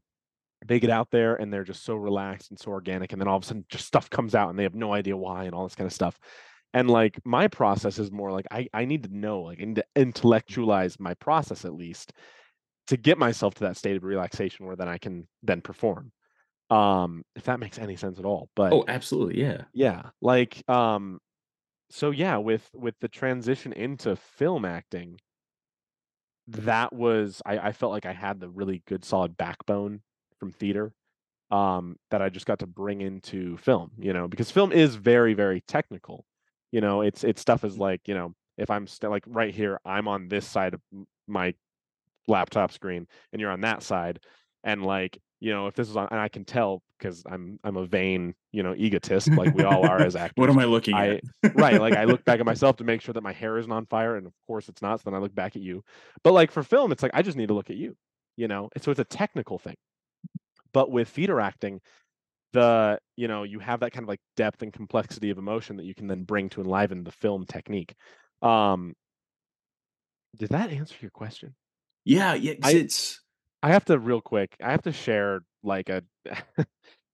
[0.68, 3.38] they get out there and they're just so relaxed and so organic and then all
[3.38, 5.64] of a sudden just stuff comes out and they have no idea why and all
[5.64, 6.20] this kind of stuff
[6.74, 9.76] and like my process is more like i, I need to know like i need
[9.76, 12.14] to intellectualize my process at least
[12.88, 16.12] to get myself to that state of relaxation where then i can then perform
[16.70, 19.64] um if that makes any sense at all but oh, absolutely, yeah.
[19.74, 21.20] yeah like um
[21.90, 25.18] so yeah with with the transition into film acting
[26.48, 30.02] that was I, I felt like I had the really good solid backbone
[30.40, 30.94] from theater
[31.52, 35.34] um, that I just got to bring into film, you know, because film is very,
[35.34, 36.26] very technical.
[36.72, 37.82] You know, it's it's stuff is mm-hmm.
[37.82, 40.82] like, you know, if I'm still like right here, I'm on this side of
[41.28, 41.54] my
[42.28, 44.20] laptop screen and you're on that side.
[44.64, 47.76] And like you know, if this is on, and I can tell because I'm I'm
[47.76, 50.34] a vain, you know, egotist, like we all are as actors.
[50.36, 51.56] what am I looking I, at?
[51.56, 53.88] right, like I look back at myself to make sure that my hair isn't on
[53.88, 55.00] fire, and of course it's not.
[55.02, 55.84] So then I look back at you.
[56.24, 57.98] But like for film, it's like I just need to look at you,
[58.38, 58.70] you know.
[58.76, 59.78] And so it's a technical thing.
[60.74, 61.82] But with theater acting,
[62.54, 65.86] the you know you have that kind of like depth and complexity of emotion that
[65.86, 67.94] you can then bring to enliven the film technique.
[68.42, 68.94] Um,
[70.38, 71.56] did that answer your question?
[72.06, 72.54] yeah, yeah.
[72.64, 73.22] I- it's
[73.64, 74.56] I have to real quick.
[74.64, 76.04] I have to share like a.
[76.28, 76.64] I,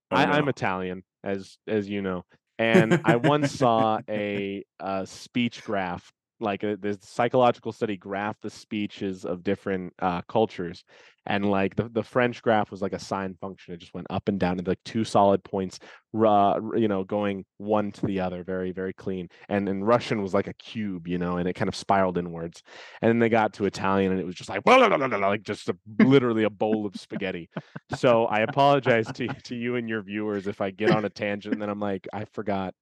[0.09, 0.47] Oh, I'm.
[0.47, 2.23] Italian, as as you know,
[2.59, 8.49] and I once saw a, a speech graph, like a, the psychological study graph the
[8.49, 10.83] speeches of different uh, cultures,
[11.25, 13.73] and like the the French graph was like a sine function.
[13.73, 15.79] It just went up and down, and like two solid points,
[16.15, 19.29] uh, you know, going one to the other, very very clean.
[19.49, 22.63] And in Russian was like a cube, you know, and it kind of spiraled inwards.
[23.01, 25.43] And then they got to Italian, and it was just like blah, blah, blah, like
[25.43, 27.49] just a, literally a bowl of spaghetti.
[27.95, 31.53] So I apologize to to you and your viewers if I get on a tangent
[31.53, 32.73] and then I'm like I forgot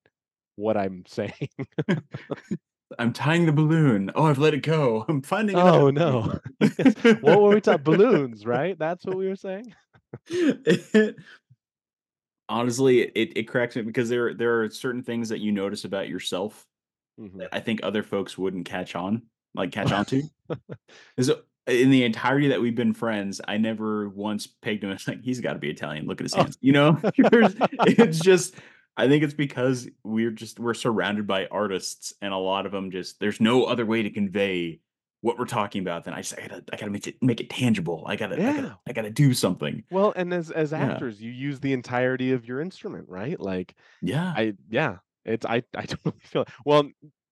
[0.55, 1.49] what I'm saying.
[2.99, 4.11] I'm tying the balloon.
[4.15, 5.05] Oh, I've let it go.
[5.09, 5.61] I'm finding it.
[5.61, 6.39] Oh no.
[7.21, 7.83] what were we talking?
[7.83, 8.77] Balloons, right?
[8.77, 9.73] That's what we were saying.
[10.29, 11.15] It-
[12.49, 16.07] honestly, it, it cracks me because there there are certain things that you notice about
[16.09, 16.65] yourself
[17.19, 17.37] Mhm.
[17.39, 20.23] that I think other folks wouldn't catch on, like catch on to.
[21.17, 21.31] Is
[21.65, 25.39] in the entirety that we've been friends, I never once pegged him as like he's
[25.39, 26.07] got to be Italian.
[26.07, 26.43] Look at his Oh.
[26.43, 26.57] hands.
[26.61, 28.55] You know, it's just.
[28.97, 32.91] I think it's because we're just we're surrounded by artists, and a lot of them
[32.91, 34.79] just there's no other way to convey
[35.21, 37.49] what we're talking about than I just I gotta I gotta make it make it
[37.49, 38.03] tangible.
[38.07, 38.53] I gotta I Yeah.
[38.53, 39.83] gotta I gotta do something.
[39.89, 40.85] Well, and as as Yeah.
[40.91, 43.39] actors, you use the entirety of your instrument, right?
[43.39, 44.33] Like Yeah.
[44.35, 46.49] I yeah, it's I I totally feel it.
[46.65, 46.89] Well,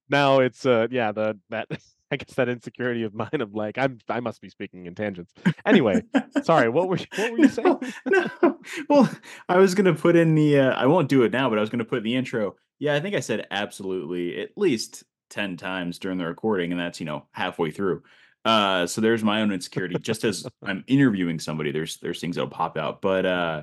[0.10, 1.68] now it's uh yeah, the that
[2.14, 5.34] I guess that insecurity of mine of like I'm I must be speaking in tangents.
[5.66, 6.04] Anyway,
[6.44, 7.80] sorry, what were you, what were you saying?
[8.06, 9.10] no, well,
[9.50, 10.60] I was gonna put in the.
[10.60, 12.56] Uh, I won't do it now, but I was gonna put in the intro.
[12.80, 17.00] Yeah, I think I said absolutely at least ten times during the recording, and that's
[17.00, 18.04] you know halfway through.
[18.46, 19.96] Uh, so there's my own insecurity.
[20.00, 23.02] Just as I'm interviewing somebody, there's there's things that'll pop out.
[23.02, 23.62] But uh,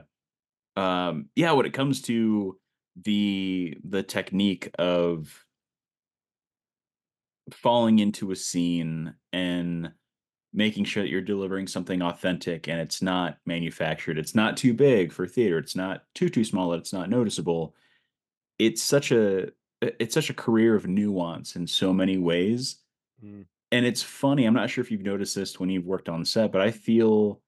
[0.77, 2.59] um, yeah, when it comes to
[2.97, 5.45] the the technique of
[7.55, 9.93] falling into a scene and
[10.53, 15.13] making sure that you're delivering something authentic and it's not manufactured it's not too big
[15.13, 17.75] for theater it's not too too small that it's not noticeable
[18.59, 19.49] it's such a
[19.81, 22.77] it's such a career of nuance in so many ways
[23.25, 23.45] Mm.
[23.71, 26.51] and it's funny i'm not sure if you've noticed this when you've worked on set
[26.51, 27.41] but i feel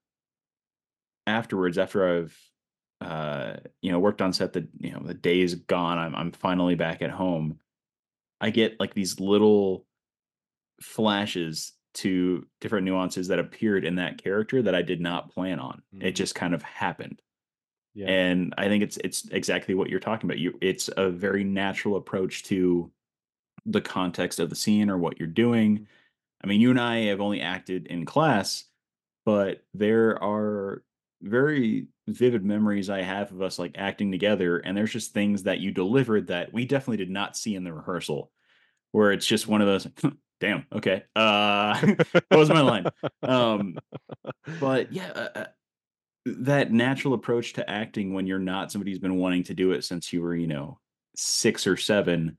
[1.27, 2.39] afterwards after i've
[3.01, 6.75] uh you know worked on set the you know the day's gone i'm, I'm finally
[6.75, 7.59] back at home
[8.41, 9.87] i get like these little
[10.83, 15.83] flashes to different nuances that appeared in that character that i did not plan on.
[16.01, 16.17] It Mm.
[16.17, 17.21] just kind of happened.
[17.95, 18.07] Yeah.
[18.09, 20.39] and i think it's it's exactly what you're talking about.
[20.39, 22.91] You it's a very natural approach to
[23.67, 25.87] the context of the scene or what you're doing.
[26.43, 28.65] I mean you and i have only acted in class
[29.25, 30.83] but there are
[31.21, 35.61] very vivid memories i have of us like acting together and there's just things that
[35.61, 38.33] you delivered that we definitely did not see in the rehearsal
[38.91, 39.87] where it's just one of those
[40.43, 41.79] damn okay uh
[42.29, 42.85] what was my line?
[43.23, 43.79] Um
[44.59, 45.45] but yeah uh, uh,
[46.27, 49.85] that natural approach to acting when you're not somebody who's been wanting to do it
[49.85, 50.81] since you were you know
[51.15, 52.37] six or seven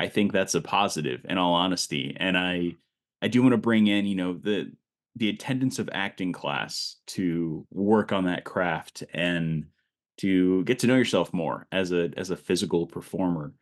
[0.00, 2.74] i think that's a positive in all honesty and i
[3.22, 4.72] i do want to bring in you know the
[5.14, 9.66] the attendance of acting class to work on that craft and
[10.16, 13.52] to get to know yourself more as a as a physical performer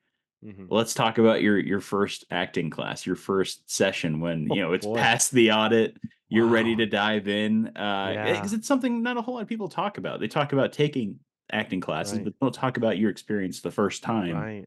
[0.44, 0.66] Mhm.
[0.70, 4.72] let's talk about your your first acting class your first session when Oh, you know
[4.72, 4.96] it's boy.
[4.96, 5.96] past the audit
[6.28, 8.32] you're ready to dive in uh Yeah.
[8.34, 11.18] because it's something not a whole lot of people talk about they talk about taking
[11.52, 12.24] acting classes Right.
[12.24, 14.66] but don't talk about your experience the first time Right.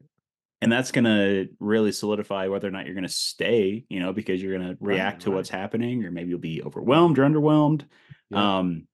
[0.60, 4.12] and that's going to really solidify whether or not you're going to stay you know
[4.12, 7.22] because you're going to Right, react to what's happening or maybe you'll be overwhelmed or
[7.24, 7.84] underwhelmed
[8.30, 8.58] Yeah.
[8.58, 8.86] um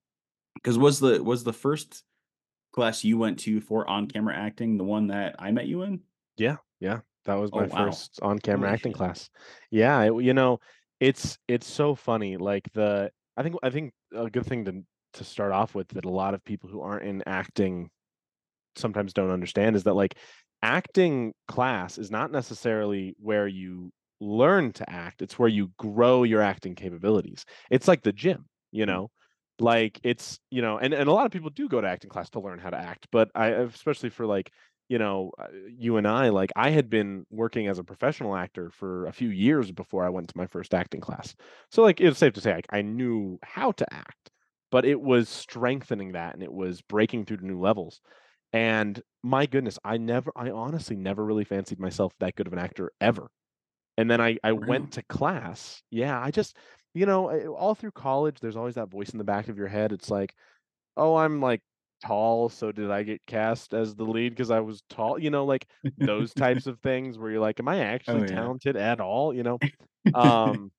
[0.55, 2.03] because was the was the first
[2.73, 6.01] class you went to for on camera acting the one that i met you in
[6.37, 7.01] Yeah, yeah.
[7.25, 7.87] That was Oh, my wow.
[7.87, 8.99] first on-camera Holy acting shit.
[8.99, 9.31] class.
[9.71, 10.59] Yeah, it, you know,
[11.01, 12.37] it's it's so funny.
[12.37, 14.83] Like the I think I think a good thing to
[15.15, 17.91] to start off with that a lot of people who aren't in acting
[18.77, 20.17] sometimes don't understand is that like
[20.63, 26.41] acting class is not necessarily where you learn to act, it's where you grow your
[26.43, 27.45] acting capabilities.
[27.71, 28.87] It's like the gym, you Mm.
[28.87, 29.11] know?
[29.61, 32.31] Like it's, you know, and and a lot of people do go to acting class
[32.31, 34.51] to learn how to act, but I especially for like
[34.89, 38.71] you know, uh, you and I, like I had been working as a professional actor
[38.71, 41.35] for a few years before I went to my first acting class.
[41.71, 44.31] So like it's safe to say I, I knew how to act,
[44.71, 48.01] but it was strengthening that and it was breaking through to new levels.
[48.53, 52.59] And my goodness, I never, I honestly never really fancied myself that good of an
[52.59, 53.31] actor ever.
[53.97, 55.83] And then I, I went to class.
[55.91, 56.57] Yeah, I just,
[56.95, 59.69] you know, eh, all through college, there's always that voice in the back of your
[59.69, 59.93] head.
[59.93, 60.35] It's like,
[60.97, 61.63] oh, I'm like
[62.07, 65.19] tall, so did I get cast as the lead because I was tall?
[65.19, 68.49] You know, like those types of things where you're like, am I actually Oh yeah.
[68.49, 69.35] talented at all?
[69.35, 69.61] You know?
[70.15, 70.73] Um,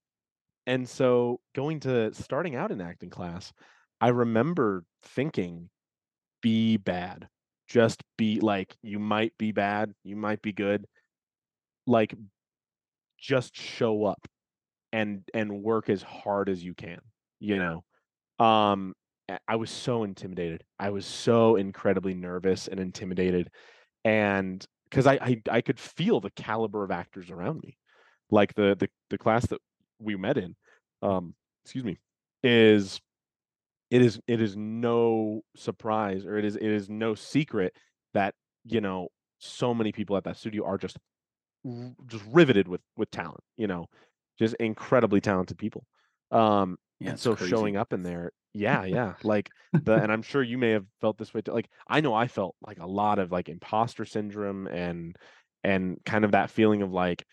[0.67, 3.53] and so going to starting out in acting class,
[4.01, 5.69] I remember thinking,
[6.41, 7.29] be bad.
[7.67, 10.87] Just be like, you might be bad, you might be good.
[11.87, 12.15] Like,
[13.17, 14.27] just show up
[14.93, 17.01] and and work as hard as you can,
[17.39, 17.85] you know?
[18.45, 18.95] Um,
[19.47, 20.63] I was so intimidated.
[20.79, 23.49] I was so incredibly nervous and intimidated,
[24.05, 27.77] and 'cause I I I could feel the caliber of actors around me.
[28.31, 29.61] Like, the the the class that
[29.99, 30.55] we met in,
[31.03, 31.99] um, excuse me,
[32.43, 33.01] is
[33.91, 37.75] it is it is no surprise, or it is it is no secret
[38.13, 39.09] that, you know,
[39.39, 40.97] so many people at that studio are just
[42.07, 43.87] just riveted with with talent, you know?
[44.39, 45.85] Just incredibly talented people.
[46.31, 49.51] Um, Yeah, and so showing up in there yeah, yeah, like,
[49.83, 52.27] the and I'm sure you may have felt this way too like, I know I
[52.27, 55.15] felt, like, a lot of, like, imposter syndrome and
[55.63, 57.25] and kind of that feeling of, like,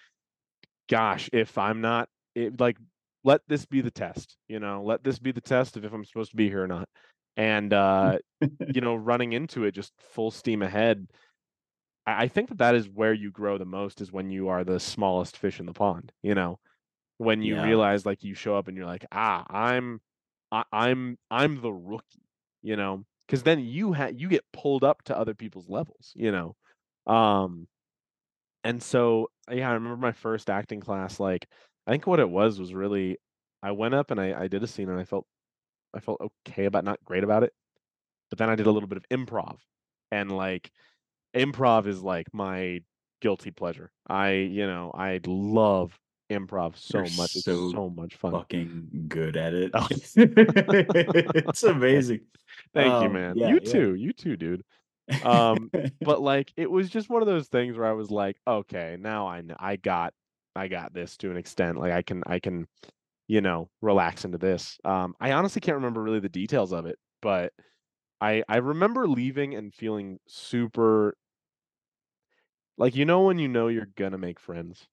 [0.89, 2.79] gosh, if I'm not it like,
[3.25, 4.83] let this be the test, you know?
[4.85, 6.89] Let this be the test of if I'm supposed to be here or not.
[7.37, 8.19] And, uh,
[8.67, 11.09] you know, running into it just full steam ahead,
[12.07, 14.65] I I think that that is where you grow the most is when you are
[14.65, 16.61] the smallest fish in the pond, you know?
[17.21, 17.59] When you Yeah.
[17.59, 20.01] realize, like, you show up and you're like, "Ah, I'm
[20.51, 22.25] I I'm I'm the rookie,"
[22.63, 26.33] you know, because then you ha you get pulled up to other people's levels, you
[26.33, 26.57] know?
[27.07, 27.69] Um,
[28.65, 31.49] and so, yeah, I remember my first acting class, like,
[31.89, 33.19] I think what it was was really
[33.63, 35.27] I went up and I I did a scene and I felt
[35.95, 37.55] I felt okay about not great about it,
[38.31, 39.61] but then I did a little bit of improv,
[40.13, 40.73] and, like,
[41.37, 42.81] improv is, like, my
[43.23, 43.93] guilty pleasure.
[44.09, 46.01] I you know, I love
[46.33, 48.45] improv You're so much, it's so so much fun.
[48.47, 49.71] fucking good at it.
[49.75, 49.89] Oh.
[51.35, 52.27] It's amazing.
[52.75, 53.39] Thank you, Um, man.
[53.39, 53.81] yeah, You yeah.
[53.81, 54.65] too, you too, dude.
[55.23, 55.73] Um,
[56.05, 59.29] but, like, it was just one of those things where I was like, "Okay, now
[59.29, 60.15] I kn I got
[60.57, 62.69] I got this to an extent, like, I can I can,
[63.29, 66.99] you know, relax into this." Um, I honestly can't remember really the details of it,
[67.23, 67.53] but
[68.21, 71.17] I I remember leaving and feeling super
[72.79, 74.89] like, you know when you know you're gonna make friends?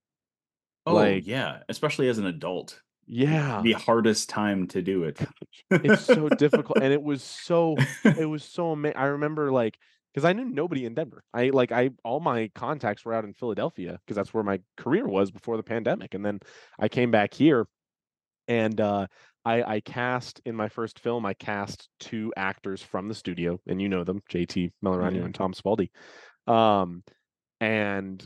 [0.90, 2.82] Oh, Like yeah, especially as an adult.
[3.12, 3.62] Yeah.
[3.64, 5.20] the hardest time to do it.
[5.72, 9.78] It's so difficult, and it was so it was so ama I remember, like
[10.14, 11.24] because I knew nobody in Denver.
[11.34, 15.08] I like, I all my contacts were out in Philadelphia because that's where my career
[15.08, 16.40] was before the pandemic, and then
[16.80, 17.68] I came back here,
[18.48, 19.08] and, uh,
[19.46, 23.82] I I cast in my first film, I cast 2 actors from the studio, and
[23.82, 25.26] you know them, JT Mellorano yeah.
[25.26, 25.90] and Tom Spaulding.
[26.48, 27.04] Um,
[27.62, 28.26] and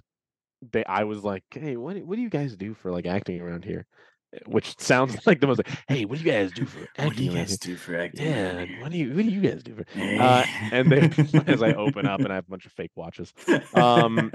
[0.72, 3.42] they I was like, "Hey, what do what do you guys do for, like, acting
[3.42, 3.86] around here?"
[4.34, 7.06] Eh, which sounds like the most like, "Hey, what do you guys do for acting?
[7.06, 8.66] What do you around here?" guys do for acting Yeah?
[8.82, 11.02] "What do you what do you guys do for" uh, and they
[11.48, 13.34] as I open up and I have a bunch of fake watches.
[13.74, 14.32] Um,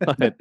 [0.00, 0.36] but,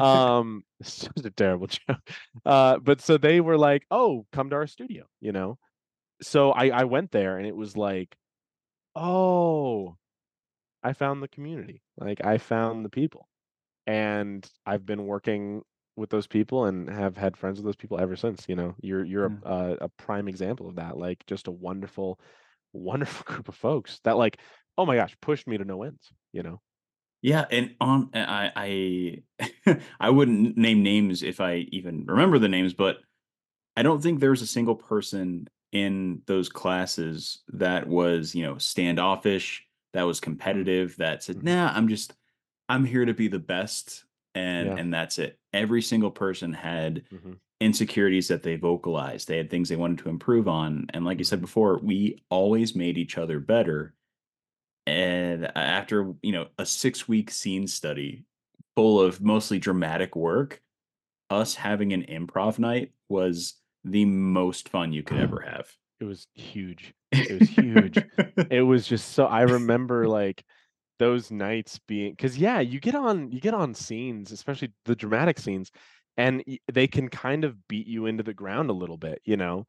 [0.00, 1.98] um, such a terrible joke.
[2.44, 5.58] Uh, but so they were like, "Oh, come to our studio," you know?
[6.22, 8.16] So I I went there and it was like,
[8.96, 9.96] "Oh,
[10.82, 13.28] I found the community." Like, I found the people,
[13.86, 15.62] and I've been working
[15.96, 18.74] with those people and have had friends with those people ever since, you know?
[18.82, 19.40] You're you're Yeah.
[19.44, 22.20] a a a prime example of that, like, just a wonderful,
[22.72, 24.38] wonderful group of folks that, like,
[24.78, 26.60] oh my gosh, pushed me to no ends, you know?
[27.22, 29.22] Yeah, and on I
[29.66, 32.98] I I wouldn't name names if I even remember the names, but
[33.76, 39.66] I don't think there's a single person in those classes that was, you know, standoffish,
[39.94, 40.20] that was
[40.52, 40.68] Mm.
[40.68, 41.44] competitive, that said, Mhm.
[41.44, 42.14] "Nah, I'm just
[42.68, 44.04] I'm here to be the best,"
[44.34, 44.78] and Yeah.
[44.78, 45.38] and that's it.
[45.52, 47.40] Every single person had Mhm.
[47.60, 51.24] insecurities that they vocalized, they had things they wanted to improve on, and like you
[51.24, 51.42] said Mhm.
[51.42, 53.94] before, we always made each other better.
[54.86, 58.24] And after, you know, a six-week scene study
[58.76, 60.62] full of mostly dramatic work,
[61.30, 65.76] us having an improv night was the most fun you could ever have.
[66.00, 66.94] It was huge.
[67.24, 68.06] It was huge.
[68.50, 70.44] It was just so I remember, like,
[70.98, 75.38] those nights being because yeah, you get on you get on scenes, especially the dramatic
[75.38, 75.70] scenes,
[76.16, 76.42] and
[76.72, 79.66] they can kind of beat you into the ground a little bit, you know?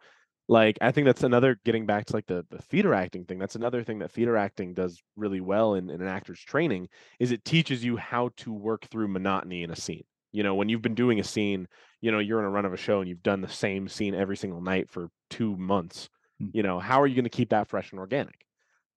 [0.47, 3.55] Like, I think that's another getting back to, like, the the theater acting thing, that's
[3.55, 7.43] another thing that theater acting does really well in in an actor's training, is it
[7.45, 10.03] teaches you how to work through monotony in a scene.
[10.31, 11.67] You know, when you've been doing a scene,
[12.01, 14.13] you know, you're in a run of a show and you've done the same scene
[14.13, 16.09] every single night for 2 months,
[16.39, 16.49] Hmm.
[16.51, 18.45] You know, how are you going to keep that fresh and organic?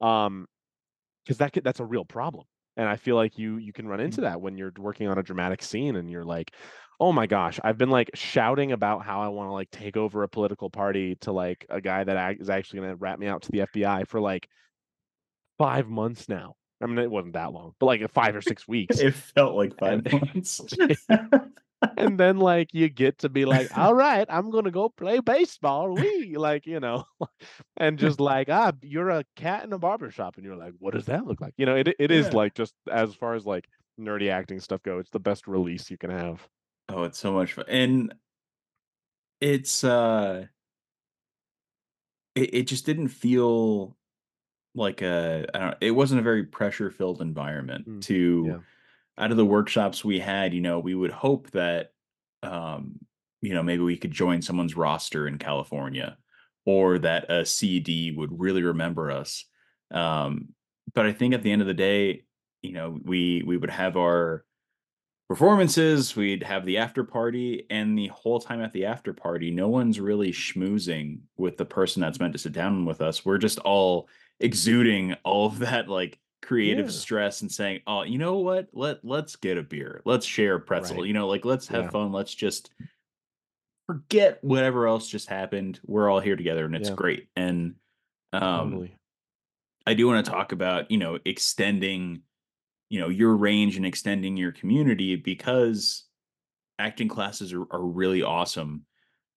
[0.01, 0.47] Um,
[1.29, 2.47] because that could, that's a real problem.
[2.79, 4.05] And I feel like you you can run mm.
[4.05, 6.53] into that when you're working on a dramatic scene and you're like,
[6.99, 10.23] oh my gosh, I've been like shouting about how I want to like take over
[10.23, 13.43] a political party to like a guy that is actually going to rat me out
[13.43, 14.49] to the FBI for like
[15.59, 16.55] five months now.
[16.81, 18.99] I mean, it wasn't that long, but like five or six weeks.
[18.99, 20.63] It felt like five months.
[21.97, 25.93] and then like you get to be like, all right, I'm gonna go play baseball.
[25.97, 27.05] We like, you know,
[27.77, 30.95] and just like, ah, you're a cat in a barber shop, and you're like, what
[30.95, 31.55] does that look like?
[31.57, 32.35] You know, it it is Yeah.
[32.35, 33.69] like just as far as like
[33.99, 36.49] nerdy acting stuff go, it's the best release you can have.
[36.89, 37.65] Oh, it's so much fun.
[37.69, 38.15] And
[39.41, 40.47] it's uh
[42.35, 43.97] it, it just didn't feel
[44.75, 48.59] like a I don't it wasn't a very pressure filled environment Mm, to yeah.
[49.19, 51.91] Out of the workshops we had, you know, we would hope that
[52.43, 53.01] um,
[53.41, 56.17] you know, maybe we could join someone's roster in California
[56.67, 59.45] or that a CD would really remember us.
[59.91, 60.49] Um,
[60.95, 62.25] but I think at the end of the day,
[62.63, 64.45] you know, we we would have our
[65.29, 69.69] performances, we'd have the after party, and the whole time at the after party, no
[69.69, 73.25] one's really schmoozing with the person that's meant to sit down with us.
[73.25, 74.09] We're just all
[74.41, 76.93] exuding all of that like creative Yeah.
[76.93, 78.69] stress and saying, "Oh, you know what?
[78.73, 80.03] Let let's get a beer.
[80.05, 80.99] Let's share a pretzel.
[80.99, 81.07] Right.
[81.07, 81.91] You know, like let's have Yeah.
[81.91, 82.13] fun.
[82.13, 82.71] Let's just
[83.87, 85.81] forget whatever else just happened.
[85.85, 86.95] We're all here together and it's Yeah.
[86.95, 87.77] great." And
[88.33, 88.95] um Totally.
[89.87, 92.23] I do want to talk about, you know, extending,
[92.91, 96.05] you know, your range and extending your community because
[96.79, 98.85] acting classes are, are really awesome.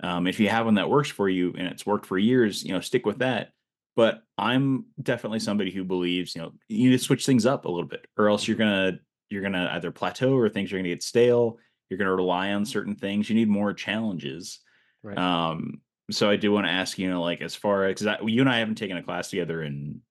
[0.03, 2.73] Um, if you have one that works for you and it's worked for years, you
[2.73, 3.53] know, stick with that.
[3.95, 7.69] But I'm definitely somebody who believes, you know, you need to switch things up a
[7.71, 11.03] little bit, or else you're gonna you're gonna either plateau or things are gonna get
[11.03, 11.57] stale.
[11.89, 13.29] You're gonna rely on certain things.
[13.29, 14.59] You need more challenges.
[15.03, 15.17] Right.
[15.17, 18.41] Um, so I do want to ask, you know, like as far as because you
[18.41, 20.01] and I haven't taken a class together in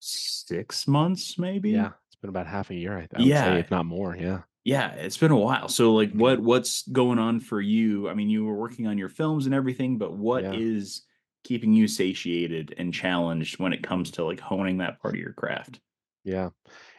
[0.00, 1.70] six months, maybe.
[1.70, 1.92] yeah.
[2.08, 3.44] It's been about half a year, I, I Yeah.
[3.54, 4.16] say, if not more.
[4.16, 4.42] Yeah.
[4.64, 5.68] Yeah, it's been a while.
[5.68, 6.18] So like Mhm.
[6.18, 8.08] what what's going on for you?
[8.08, 11.07] I mean, you were working on your films and everything, but what is Yeah.
[11.48, 15.32] Keeping you satiated and challenged when it comes to like honing that part of your
[15.32, 15.80] craft?
[16.22, 16.50] Yeah.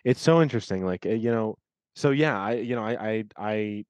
[0.03, 0.83] It's so interesting.
[0.83, 1.55] Like, uh, you know,
[1.95, 3.85] so yeah, I, you know, I, I, I,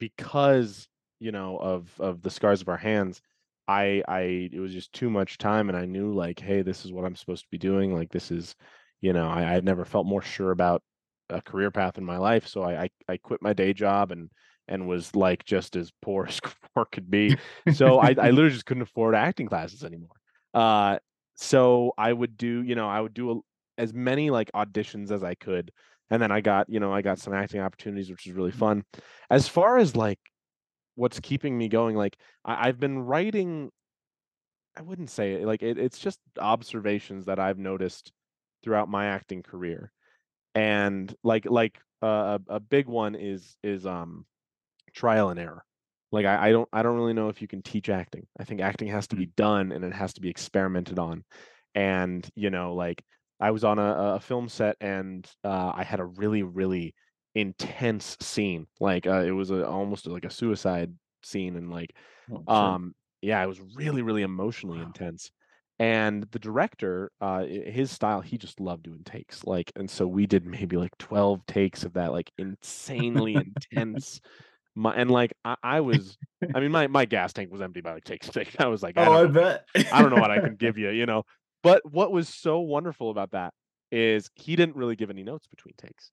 [0.00, 0.88] because,
[1.20, 3.22] you know, of, of the scars of our hands,
[3.68, 6.92] I, I, it was just too much time and I knew like, hey, this is
[6.92, 7.94] what I'm supposed to be doing.
[7.94, 8.56] Like, this is,
[9.00, 10.82] you know, I, I'd never felt more sure about
[11.30, 12.48] a career path in my life.
[12.48, 14.30] So I, I, I quit my day job and,
[14.68, 16.40] and was like just as poor as
[16.74, 17.36] poor could be.
[17.72, 20.16] So I, I literally just couldn't afford acting classes anymore.
[20.54, 20.98] Uh,
[21.34, 25.22] so I would do, you know, I would do a, as many like auditions as
[25.22, 25.70] I could.
[26.10, 28.84] And then I got, you know, I got some acting opportunities, which is really fun.
[29.28, 30.20] As far as like
[30.94, 33.70] what's keeping me going, like I, I've been writing,
[34.76, 38.12] I wouldn't say it like it, it's just observations that I've noticed
[38.62, 39.92] throughout my acting career.
[40.54, 44.24] And like like uh, a, a big one is is um
[44.96, 45.64] trial and error.
[46.12, 48.26] Like I, I don't I don't really know if you can teach acting.
[48.40, 51.24] I think acting has to be done and it has to be experimented on.
[51.74, 53.04] And you know, like
[53.40, 56.94] I was on a, a film set and uh, I had a really really
[57.34, 58.66] intense scene.
[58.80, 61.94] Like uh, it was a, almost like a suicide scene, and like
[62.30, 62.76] Oh, shit.
[62.76, 64.82] um yeah, it was really really emotionally Wow.
[64.82, 65.30] intense.
[65.78, 69.44] And the director, uh, his style, he just loved doing takes.
[69.44, 73.38] Like, and so we did maybe like twelve takes of that, like insanely
[73.72, 74.20] intense
[74.76, 76.18] my and like I, I was
[76.54, 78.56] I mean my my gas tank was empty by like take six.
[78.58, 79.66] I was like, I oh, I know, bet.
[79.90, 81.24] I don't know what I can give you, you know.
[81.62, 83.54] But what was so wonderful about that
[83.92, 86.12] is he didn't really give any notes between takes.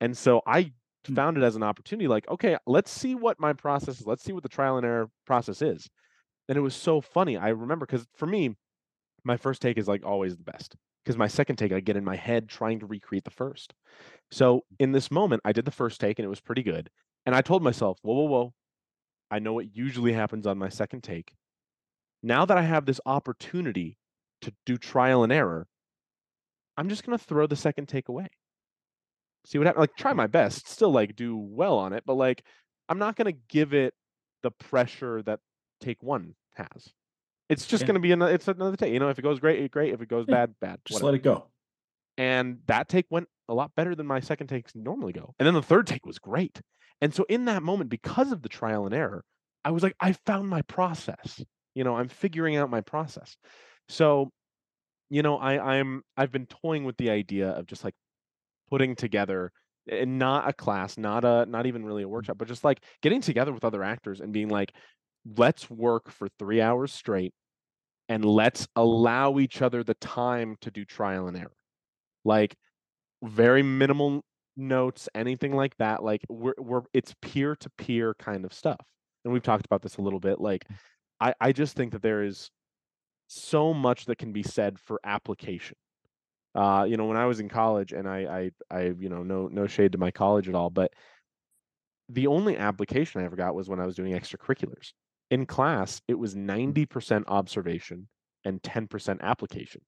[0.00, 0.72] And so I
[1.08, 1.14] Hmm.
[1.14, 4.06] found it as an opportunity, like, okay, let's see what my process is.
[4.06, 5.88] Let's see what the trial and error process is.
[6.48, 7.36] And it was so funny.
[7.36, 8.56] I remember because for me,
[9.24, 10.76] my first take is like always the best.
[11.04, 13.74] Because my second take, I get in my head trying to recreate the first.
[14.32, 16.90] So in this moment, I did the first take and it was pretty good.
[17.26, 18.54] And I told myself, whoa, whoa, whoa.
[19.30, 21.32] I know what usually happens on my second take.
[22.22, 23.98] Now that I have this opportunity
[24.42, 25.66] to do trial and error,
[26.76, 28.28] I'm just gonna throw the second take away.
[29.44, 29.80] See what happens.
[29.80, 32.44] Like try my best, still like do well on it, but like
[32.88, 33.94] I'm not gonna give it
[34.42, 35.40] the pressure that
[35.80, 36.92] take one has.
[37.48, 37.88] It's just Yeah.
[37.88, 38.34] gonna be another.
[38.34, 38.92] It's another take.
[38.92, 39.92] You know, if it goes great, great.
[39.92, 40.80] If it goes Yeah, bad, bad.
[40.84, 41.12] Just whatever.
[41.12, 41.50] let it go.
[42.18, 45.34] And that take went a lot better than my second takes normally go.
[45.38, 46.60] And then the third take was great.
[47.02, 49.24] And so in that moment, because of the trial and error,
[49.64, 51.44] I was like, I found my process.
[51.74, 53.36] You know, I'm figuring out my process.
[53.88, 54.30] So,
[55.10, 57.94] you know, I, I'm I've been toying with the idea of just like
[58.70, 59.50] putting together
[59.90, 62.10] and not a class, not a not even really a mm.
[62.10, 64.72] workshop, but just like getting together with other actors and being like,
[65.36, 67.32] let's work for three hours straight
[68.08, 71.56] and let's allow each other the time to do trial and error.
[72.24, 72.54] Like
[73.24, 74.22] very minimal
[74.56, 76.02] notes, anything like that.
[76.02, 78.80] Like we're we're it's peer to peer kind of stuff.
[79.24, 80.40] And we've talked about this a little bit.
[80.40, 80.66] Like
[81.20, 82.50] I, I just think that there is
[83.28, 85.76] so much that can be said for application.
[86.54, 89.48] Uh, you know, when I was in college and I I I, you know, no
[89.48, 90.92] no shade to my college at all, but
[92.08, 94.92] the only application I ever got was when I was doing extracurriculars.
[95.30, 98.08] In class, it was 90% observation
[98.44, 99.80] and 10% application.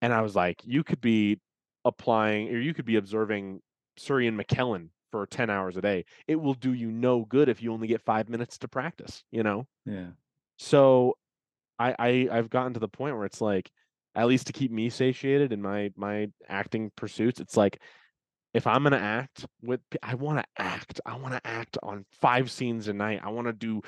[0.00, 1.40] And I was like, you could be
[1.84, 3.60] applying or you could be observing
[3.96, 6.04] Surrey and McKellen for 10 hours a day.
[6.26, 9.42] It will do you no good if you only get five minutes to practice, you
[9.42, 9.66] know?
[9.84, 10.10] Yeah.
[10.58, 11.16] So
[11.78, 13.70] I, I I've gotten to the point where it's like,
[14.14, 17.80] at least to keep me satiated in my my acting pursuits, it's like
[18.54, 21.00] if I'm gonna act with I want to act.
[21.06, 23.20] I want to act on five scenes a night.
[23.24, 23.80] I want to do,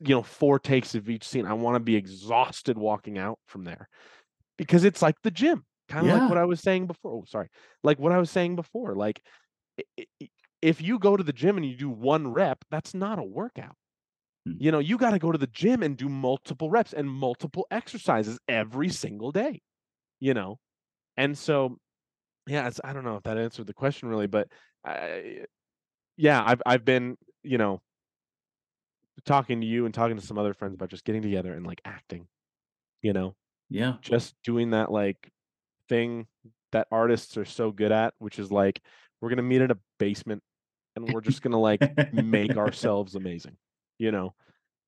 [0.00, 1.46] you know, four takes of each scene.
[1.46, 3.88] I want to be exhausted walking out from there.
[4.56, 5.64] Because it's like the gym.
[5.88, 6.20] Kind of Yeah.
[6.20, 7.12] like what I was saying before.
[7.12, 7.48] Oh, sorry.
[7.84, 8.94] Like what I was saying before.
[8.94, 9.20] Like
[10.62, 13.76] if you go to the gym and you do one rep, that's not a workout.
[14.46, 14.54] Hmm.
[14.58, 17.66] You know, you got to go to the gym and do multiple reps and multiple
[17.70, 19.62] exercises every single day,
[20.20, 20.58] you know?
[21.16, 21.78] And so,
[22.46, 24.48] yeah, it's, I don't know if that answered the question really, but
[24.84, 25.46] I,
[26.16, 27.80] yeah, I've, I've been, you know,
[29.24, 31.80] talking to you and talking to some other friends about just getting together and like
[31.84, 32.28] acting,
[33.02, 33.34] you know,
[33.68, 33.98] Yeah.
[34.02, 35.30] just doing that like
[35.88, 36.26] thing
[36.72, 38.82] that artists are so good at, which is like,
[39.20, 40.42] we're going to meet in a basement
[40.94, 41.80] and we're just going to like
[42.12, 43.56] make ourselves amazing
[43.98, 44.34] you know?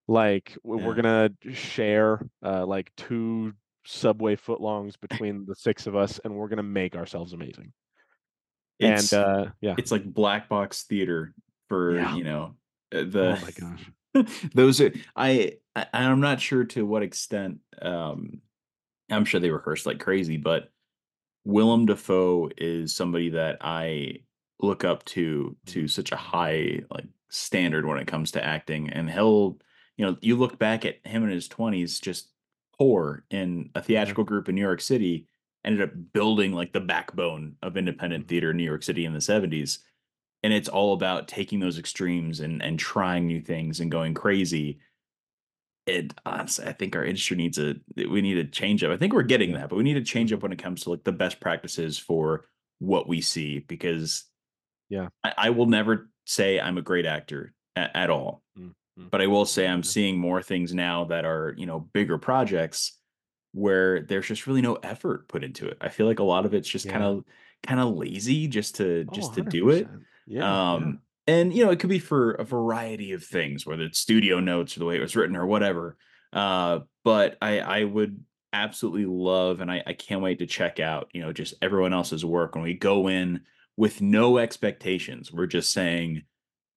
[0.06, 3.52] Like we're gonna share uh like two
[3.84, 7.74] subway footlongs between the six of us and we're gonna make ourselves amazing.
[8.78, 9.74] It's and uh yeah.
[9.76, 11.34] it's like black box theater
[11.68, 12.16] for Yeah.
[12.16, 12.54] you know
[12.94, 14.40] uh, the oh my gosh.
[14.54, 18.40] those are I, I i'm not sure to what extent um
[19.10, 20.70] i'm sure they rehearsed like crazy but
[21.44, 24.14] willem dafoe is somebody that i
[24.60, 29.10] look up to to such a high like standard when it comes to acting and
[29.10, 29.58] he'll
[29.96, 32.32] you know you look back at him in his 20s just
[32.78, 35.26] poor in a theatrical group in new york city
[35.64, 38.28] ended up building like the backbone of independent Mhm.
[38.28, 39.80] theater in new york city in the 70s
[40.42, 44.78] and it's all about taking those extremes and and trying new things and going crazy.
[45.88, 48.90] It honestly, I think our industry needs a we need a change up.
[48.92, 50.90] I think we're getting that, but we need to change up when it comes to
[50.90, 52.46] like the best practices for
[52.78, 54.24] what we see because
[54.90, 55.08] Yeah.
[55.24, 59.10] I, I will never say I'm a great actor at, at all, Mm, mm.
[59.10, 59.82] but I will say I'm Yeah.
[59.82, 62.98] seeing more things now that are you know bigger projects
[63.52, 65.78] where there's just really no effort put into it.
[65.80, 67.24] I feel like a lot of it's just kind of
[67.62, 69.86] kind of lazy just to oh just to do it.
[69.86, 70.04] 100%.
[70.26, 74.00] yeah Um, and you know, it could be for a variety of things, whether it's
[74.00, 75.96] studio notes or the way it was written or whatever.
[76.32, 81.10] Uh, but I I would absolutely love and I, I can't wait to check out,
[81.12, 83.42] you know, just everyone else's work when we go in
[83.76, 85.30] with no expectations.
[85.32, 86.22] We're just saying,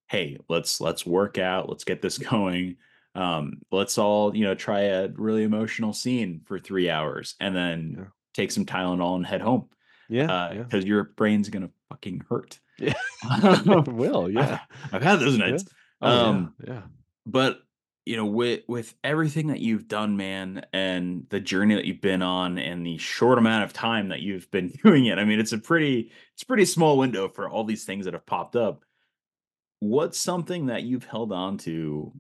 [0.09, 2.75] hey, let's let's work out, let's get this going.
[3.15, 7.95] Um, let's all, you know, try a really emotional scene for three hours and then
[7.97, 8.05] Yeah.
[8.33, 9.69] take some Tylenol and head home.
[10.09, 12.59] yeah Uh, yeah because your brain's gonna fucking hurt.
[12.81, 12.93] Yeah
[13.87, 15.65] will yeah I've, I've had those nights.
[16.01, 16.81] oh Um, yeah yeah
[17.25, 17.59] but
[18.03, 22.23] you know, with with everything that you've done, man, and the journey that you've been
[22.23, 25.51] on, and the short amount of time that you've been doing it, I mean, it's
[25.51, 28.83] a pretty it's a pretty small window for all these things that have popped up.
[29.81, 32.11] What's something that you've held on to,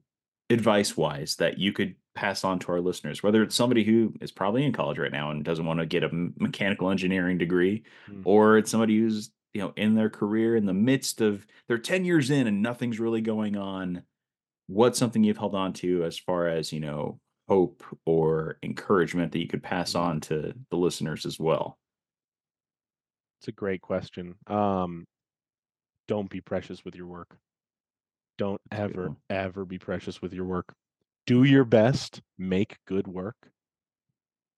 [0.51, 3.23] advice wise, that you could pass on to our listeners?
[3.23, 6.03] Whether it's somebody who is probably in college right now and doesn't want to get
[6.03, 8.21] a mechanical engineering degree, Mm.
[8.25, 12.05] or it's somebody who's you know in their career in the midst of they're 10
[12.05, 14.03] years in and nothing's really going on
[14.67, 19.39] what's something you've held on to as far as you know hope or encouragement that
[19.39, 19.99] you could pass Mhm.
[19.99, 21.77] on to the listeners as well?
[23.39, 25.07] It's a great question um
[26.07, 27.37] don't be precious with your work.
[28.37, 30.73] Don't That's ever ever be precious with your work.
[31.25, 33.51] Do your best make good work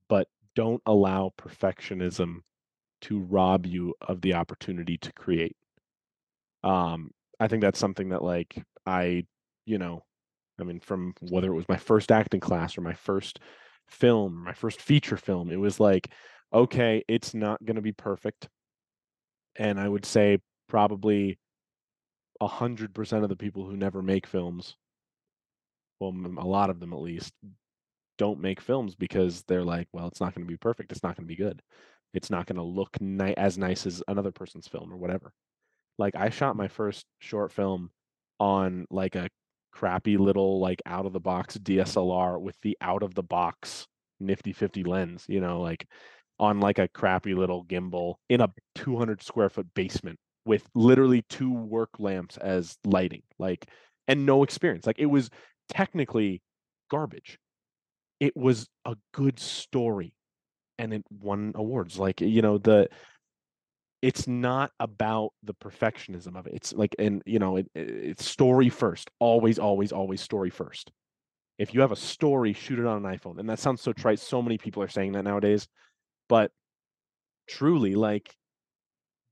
[0.09, 2.41] but don't allow perfectionism
[3.03, 5.55] to rob you of the opportunity to create.
[6.63, 9.25] Um i think that's something that like i
[9.65, 10.03] you know
[10.59, 13.39] i mean from whether it was my first acting class or my first
[13.89, 16.09] film my first feature film it was like
[16.53, 18.47] okay it's not going to be perfect.
[19.55, 21.37] And i would say probably
[22.39, 24.75] a hundred percent of the people who never make films
[25.99, 27.33] well a lot of them at least
[28.17, 31.15] don't make films because they're like well it's not going to be perfect it's not
[31.15, 31.61] going to be good
[32.13, 35.33] it's not going to look ni- as nice as another person's film or whatever
[35.97, 37.89] like i shot my first short film
[38.39, 39.29] on like a
[39.73, 43.87] crappy little like out of the box DSLR with the out of the box
[44.19, 45.87] nifty 50 lens, you know, like
[46.39, 51.51] on like a crappy little gimbal in a 200 square foot basement with literally two
[51.51, 53.67] work lamps as lighting, like,
[54.07, 54.85] and no experience.
[54.85, 55.29] Like, it was
[55.69, 56.41] technically
[56.91, 57.39] garbage.
[58.19, 60.13] It was a good story
[60.77, 61.97] and it won awards.
[61.99, 62.89] Like, you know, the,
[64.01, 66.53] it's not about the perfectionism of it.
[66.55, 70.91] It's like, and you know, it, it's story first, always, always, always story first.
[71.57, 73.39] If you have a story, shoot it on an iPhone.
[73.39, 74.19] And that sounds so trite.
[74.19, 75.67] So many people are saying that nowadays,
[76.27, 76.51] but
[77.47, 78.35] truly, like,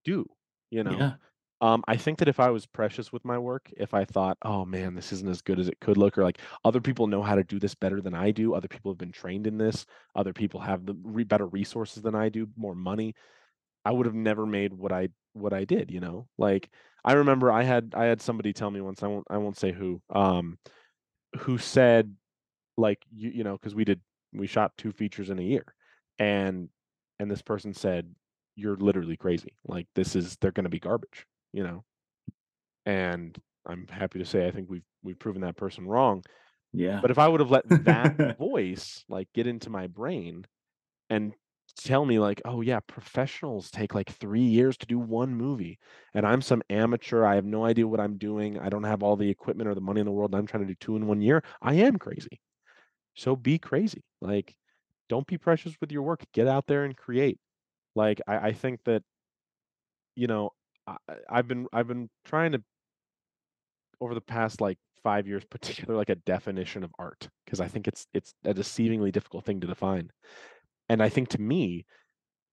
[0.05, 0.25] do
[0.69, 0.97] you know?
[0.97, 1.13] Yeah.
[1.61, 4.65] Um, I think that if I was precious with my work, if I thought, oh
[4.65, 7.35] man, this isn't as good as it could look, or like other people know how
[7.35, 9.85] to do this better than I do, other people have been trained in this,
[10.15, 13.13] other people have the re- better resources than I do, more money,
[13.85, 16.27] I would have never made what I what I did, you know?
[16.37, 16.69] Like
[17.05, 19.71] I remember I had I had somebody tell me once, I won't I won't say
[19.71, 20.57] who, um,
[21.39, 22.15] who said
[22.77, 24.01] like you you know, because we did
[24.33, 25.65] we shot two features in a year.
[26.19, 26.69] And
[27.19, 28.13] and this person said,
[28.55, 29.53] You're literally crazy.
[29.67, 31.83] Like this is they're gonna be garbage, you know.
[32.85, 36.23] And I'm happy to say I think we've we've proven that person wrong.
[36.73, 36.99] Yeah.
[37.01, 40.45] But if I would have let that voice like get into my brain
[41.09, 41.33] and
[41.77, 45.79] tell me like, oh yeah, professionals take like three years to do one movie,
[46.13, 47.25] and I'm some amateur.
[47.25, 48.59] I have no idea what I'm doing.
[48.59, 50.33] I don't have all the equipment or the money in the world.
[50.33, 51.43] I'm trying to do two in one year.
[51.61, 52.39] I am crazy.
[53.15, 54.03] So be crazy.
[54.21, 54.55] Like,
[55.09, 56.23] don't be precious with your work.
[56.33, 57.39] Get out there and create.
[57.95, 59.03] Like, I, I think that,
[60.15, 60.51] you know,
[60.87, 60.97] I,
[61.29, 62.63] I've been I've been trying to
[63.99, 67.67] over the past like five years put together like a definition of art because I
[67.67, 70.11] think it's it's a deceivingly difficult thing to define.
[70.89, 71.85] And I think to me,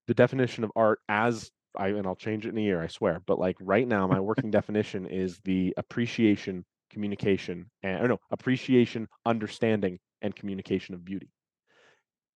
[0.06, 3.20] the definition of art as I and I'll change it in a year, I swear.
[3.26, 9.08] But like right now, my working definition is the appreciation, communication, and or no, appreciation,
[9.26, 11.30] understanding, and communication of beauty.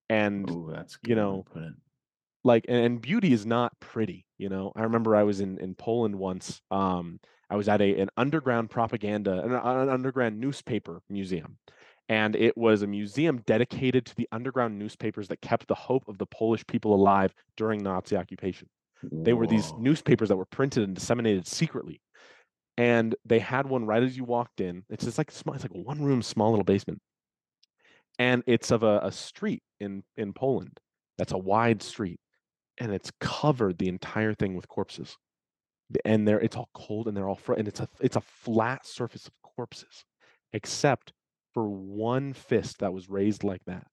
[0.09, 1.45] And oh, that's you know,
[2.43, 4.71] like and, and beauty is not pretty, you know.
[4.75, 6.61] I remember I was in in Poland once.
[6.71, 7.19] Um,
[7.49, 11.57] I was at a an underground propaganda, an, an underground newspaper museum,
[12.09, 16.17] and it was a museum dedicated to the underground newspapers that kept the hope of
[16.17, 18.67] the Polish people alive during Nazi occupation.
[19.01, 19.23] Whoa.
[19.23, 22.01] They were these newspapers that were printed and disseminated secretly.
[22.75, 24.83] And they had one right as you walked in.
[24.89, 27.01] It's just like small, it's like one room, small little basement.
[28.17, 30.79] And it's of a, a street in in Poland
[31.17, 32.19] that's a wide street,
[32.77, 35.17] and it's covered the entire thing with corpses.
[36.05, 38.85] And there, it's all cold, and they're all fr- and it's a it's a flat
[38.85, 40.05] surface of corpses,
[40.51, 41.13] except
[41.53, 43.85] for one fist that was raised like that,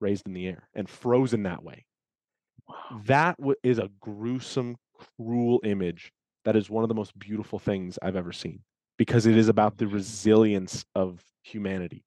[0.00, 1.84] raised in the air and frozen that way.
[2.68, 3.00] Wow.
[3.06, 4.76] That w- is a gruesome,
[5.16, 6.12] cruel image.
[6.44, 8.60] That is one of the most beautiful things I've ever seen
[8.98, 12.04] because it is about the resilience of humanity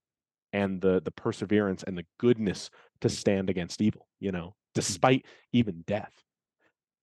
[0.54, 2.70] and the the perseverance and the goodness
[3.02, 3.12] to mm.
[3.12, 4.56] stand against evil, you know.
[4.74, 4.80] Mm-hmm.
[4.80, 6.14] despite even death.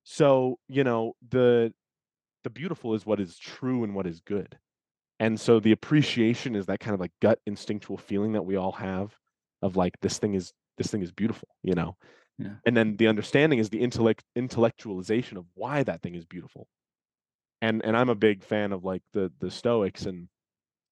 [0.04, 1.72] So, you know, the
[2.44, 4.58] the beautiful is what is true and what is good
[5.20, 8.72] and so the appreciation is that kind of like gut instinctual feeling that we all
[8.72, 9.16] have
[9.62, 11.96] of like this thing is this thing is beautiful you know
[12.38, 12.54] yeah.
[12.64, 16.68] and then the understanding is the intellect intellectualization of why that thing is beautiful
[17.60, 20.28] and and i'm a big fan of like the the stoics and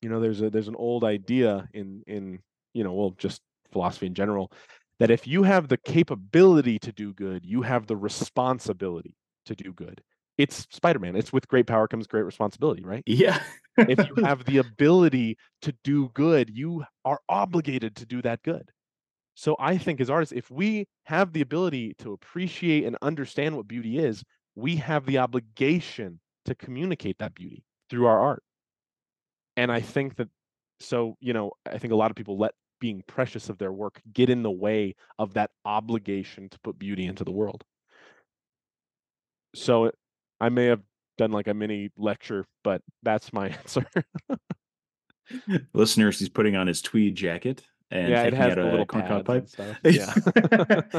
[0.03, 2.41] you know there's a there's an old idea in in
[2.75, 3.41] you know well just
[3.73, 4.51] philosophy in general
[4.99, 9.73] that if you have the capability to do good you have the responsibility to do
[9.73, 10.03] good
[10.39, 11.17] it's Spider-Man.
[11.17, 13.03] It's with great power comes great responsibility, right?
[13.07, 13.41] Yeah.
[13.79, 18.71] if you have the ability to do good, you are obligated to do that good.
[19.35, 23.69] So I think as artists, if we have the ability to appreciate and understand what
[23.69, 24.25] beauty is,
[24.55, 28.43] we have the obligation to communicate that beauty through our art.
[29.57, 30.29] And I think that
[30.81, 32.53] so, you know, I think a lot of people let
[32.87, 37.05] being precious of their work get in the way of that obligation to put beauty
[37.05, 37.65] into the world.
[39.57, 39.91] So
[40.41, 40.83] I may have
[41.19, 43.85] done like a mini lecture, but that's my answer.
[45.75, 49.49] Listeners, he's putting on his tweed jacket and yeah, it has the little corncob pipe.
[49.85, 50.15] Yeah.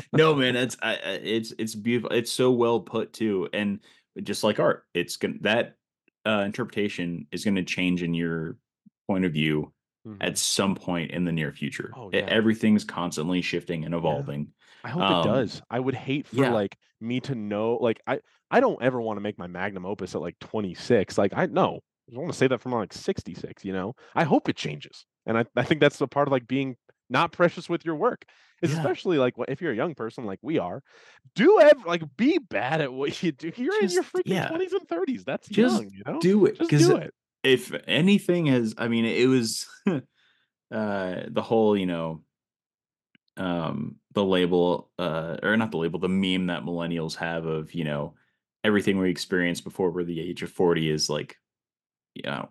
[0.14, 2.10] no, man, it's I, it's it's beautiful.
[2.12, 3.80] It's so well put too, and
[4.24, 5.76] just like art, it's gonna that
[6.26, 8.58] uh, interpretation is going to change in your
[9.08, 9.72] point of view
[10.08, 10.22] mm-hmm.
[10.22, 11.92] at some point in the near future.
[11.96, 12.22] Oh, yeah.
[12.22, 14.54] Everything's constantly shifting and evolving.
[14.84, 15.62] I hope um, it does.
[15.70, 16.54] I would hate for yeah.
[16.54, 20.16] like me to know like I I don't ever want to make my magnum opus
[20.16, 21.18] at like 26.
[21.18, 21.82] Like I know.
[22.14, 23.94] I want to say that from like 66, you know.
[24.16, 25.06] I hope it changes.
[25.26, 26.78] And I, I think that's the part of like being
[27.10, 28.24] not precious with your work.
[28.62, 28.70] Yeah.
[28.70, 30.82] Especially like if you're a young person like we are,
[31.36, 33.52] do ever like be bad at what you do.
[33.56, 34.48] You're just, in your freaking yeah.
[34.48, 35.26] 20s and 30s.
[35.26, 36.20] That's just young, you know.
[36.20, 36.58] Do it.
[36.58, 37.14] Just do it
[37.48, 40.02] if anything has, I mean, it was uh,
[40.72, 42.22] the whole, you know,
[43.38, 47.84] um, the label, uh, or not the label, the meme that millennials have of, you
[47.84, 48.16] know,
[48.64, 51.38] everything we experienced before we're the age of 40 is like,
[52.16, 52.50] you know,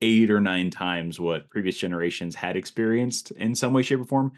[0.00, 4.32] eight or nine times what previous generations had experienced in some way, shape, or form.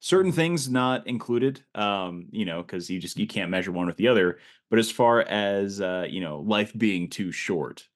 [0.00, 3.96] Certain things not included, um, you know, because you just you can't measure one with
[3.96, 4.38] the other.
[4.68, 7.86] But as far as uh, you know, life being too short.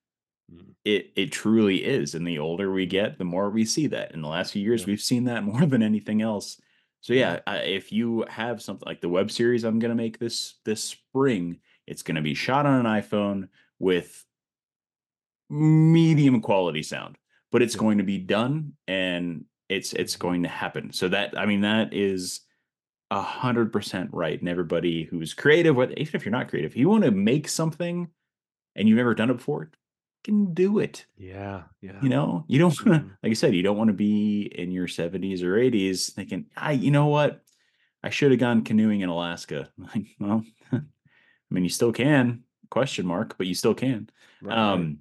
[0.85, 4.13] It it truly is, and the older we get, the more we see that.
[4.13, 4.87] In the last few years, Yeah.
[4.89, 6.61] we've seen that more than anything else.
[7.01, 7.35] So Yeah.
[7.35, 10.83] yeah, I, if you have something like the web series I'm gonna make this this
[10.85, 13.49] spring, it's gonna be shot on an iPhone
[13.79, 14.25] with
[15.49, 17.17] medium quality sound,
[17.51, 17.81] but it's Yeah.
[17.81, 20.21] going to be done and it's it's Mhm.
[20.21, 20.93] going to happen.
[20.93, 22.41] So that I mean that is
[23.11, 24.39] a hundred percent right.
[24.39, 28.09] And everybody who's creative, even if you're not creative, if you want to make something
[28.77, 29.71] and you've never done it before,
[30.25, 31.07] can do it.
[31.16, 31.64] Yeah.
[31.81, 32.01] Yeah.
[32.03, 35.43] You know, you don't like I said, you don't want to be in your 70s
[35.43, 37.43] or 80s thinking, I you know what?
[38.03, 39.71] I should have gone canoeing in Alaska.
[39.79, 40.81] Like, well, I
[41.51, 44.09] mean, you still can, question mark, but you still can.
[44.41, 44.57] Right.
[44.57, 44.99] Um,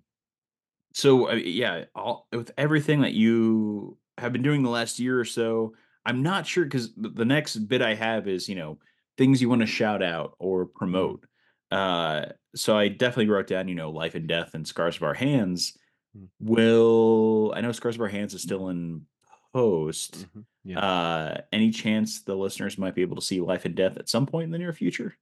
[0.93, 5.25] so uh, yeah, all with everything that you have been doing the last year or
[5.25, 8.79] so, I'm not sure because the next bit I have is you know
[9.17, 10.73] things you want to shout out or Mhm.
[10.73, 11.25] promote.
[11.71, 15.13] Uh, so I definitely wrote down you know life and death and scars of our
[15.13, 15.77] hands.
[16.17, 16.29] Mm.
[16.39, 19.05] Will I know scars of our hands is still in
[19.53, 20.27] post?
[20.35, 20.45] Mhm.
[20.63, 20.79] Yeah.
[20.79, 24.25] Uh, any chance the listeners might be able to see life and death at some
[24.25, 25.15] point in the near future?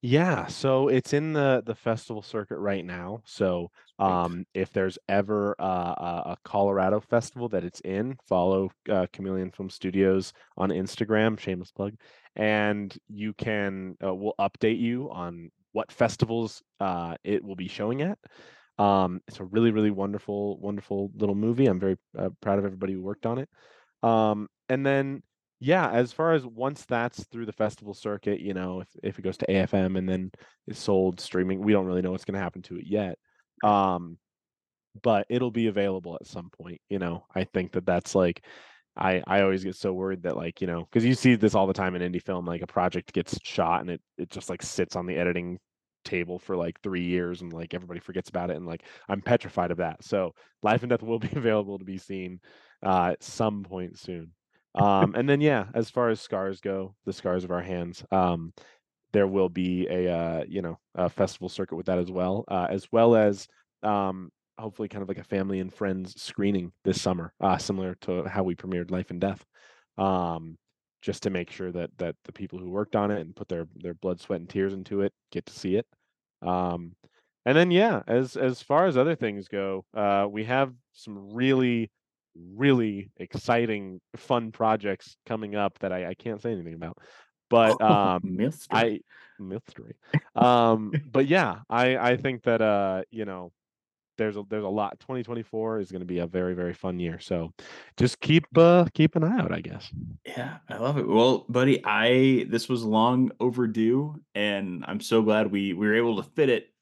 [0.00, 3.20] Yeah, so it's in the the festival circuit right now.
[3.26, 9.70] So, um, if there's ever a Colorado festival that it's in, follow uh, Chameleon Film
[9.70, 11.38] Studios on Instagram.
[11.38, 11.94] Shameless plug,
[12.36, 18.02] and you can uh, we'll update you on what festivals uh, it will be showing
[18.02, 18.18] at.
[18.78, 21.66] Um, it's a really really wonderful wonderful little movie.
[21.66, 23.48] I'm very uh, proud of everybody who worked on it.
[24.02, 25.22] Um, and then
[25.60, 29.22] yeah, as far as once that's through the festival circuit, you know, if if it
[29.22, 30.30] goes to AFM and then
[30.68, 33.18] is sold streaming, we don't really know what's going to happen to it yet.
[33.64, 34.18] Um,
[35.02, 36.80] but it'll be available at some point.
[36.88, 38.44] You know, I think that that's like,
[38.98, 41.66] I I always get so worried that like you know because you see this all
[41.66, 44.62] the time in indie film, like a project gets shot and it it just like
[44.62, 45.58] sits on the editing
[46.04, 49.70] table for like three years and like everybody forgets about it and like I'm petrified
[49.70, 50.02] of that.
[50.02, 52.40] So Life and Death will be available to be seen
[52.84, 54.32] uh, at some point soon.
[54.74, 58.52] Um, and then yeah, as far as scars go, the scars of our hands, um,
[59.12, 62.66] there will be a uh, you know a festival circuit with that as well, uh,
[62.68, 63.48] as well as
[63.82, 68.24] um, hopefully kind of like a family and friends screening this summer, uh, similar to
[68.24, 69.44] how we premiered Life and Death,
[69.96, 70.56] um,
[71.02, 73.66] just to make sure that that the people who worked on it and put their
[73.76, 75.86] their blood, sweat, and tears into it get to see it.
[76.42, 76.94] Um,
[77.46, 81.90] and then yeah, as as far as other things go, uh, we have some really
[82.34, 86.98] really exciting fun projects coming up that I, I can't say anything about
[87.50, 88.78] but Oh, um mystery.
[88.78, 89.00] I
[89.38, 89.94] mystery.
[90.34, 93.52] Um, but yeah, I I think that uh, you know,
[94.18, 95.00] there's a there's a lot.
[95.00, 97.18] 2024 is going to be a very very fun year.
[97.20, 97.52] So
[97.96, 99.92] just keep uh keep an eye out, I guess.
[100.26, 101.08] Yeah, I love it.
[101.08, 106.16] Well, buddy, I this was long overdue, and I'm so glad we we were able
[106.22, 106.72] to fit it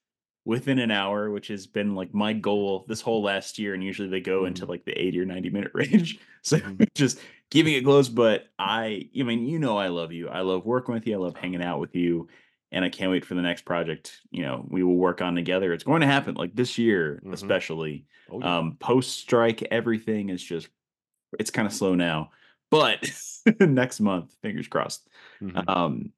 [0.44, 3.74] within an hour, which has been like my goal this whole last year.
[3.74, 6.18] And usually they go into Mhm, like the 80 or 90 minute range.
[6.42, 6.78] So mhm.
[6.96, 7.20] just
[7.50, 8.08] keeping it close.
[8.08, 10.28] But I, I mean, you know, I love you.
[10.28, 11.14] I love working with you.
[11.14, 12.28] I love hanging out with you.
[12.76, 15.72] And I can't wait for the next project, you know, we will work on together.
[15.72, 17.32] It's going to happen like this year, mhm.
[17.32, 18.04] especially.
[18.30, 18.58] Oh yeah.
[18.58, 20.68] Um, post strike, everything is just
[21.38, 22.32] it's kind of slow now,
[22.70, 23.10] but
[23.60, 25.08] next month, fingers crossed.
[25.40, 25.64] Mhm.
[25.66, 26.12] Um,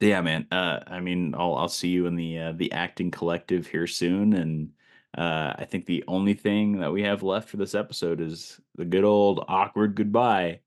[0.00, 0.46] yeah, man.
[0.50, 4.32] Uh, I mean, I'll I'll see you in the uh, the acting collective here soon,
[4.32, 4.70] and
[5.18, 8.86] uh, I think the only thing that we have left for this episode is the
[8.86, 10.60] good old awkward goodbye.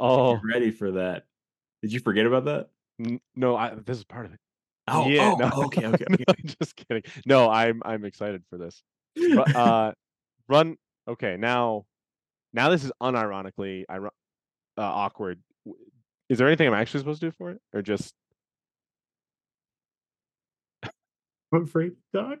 [0.00, 1.26] Oh, ready for that,
[1.82, 2.70] did you forget about that?
[3.36, 4.40] no, I this is part of it.
[4.88, 7.02] Oh, Yeah, oh, no, okay, okay, no, just kidding.
[7.24, 8.82] No, I'm I'm excited for this.
[9.16, 9.92] Ru- uh,
[10.48, 10.76] run.
[11.08, 11.84] Okay, now
[12.52, 14.10] now this is unironically I uh,
[14.78, 15.40] awkward.
[16.28, 18.14] Is there anything I'm actually supposed to do for it, or just
[21.52, 22.38] I'm afraid to talk.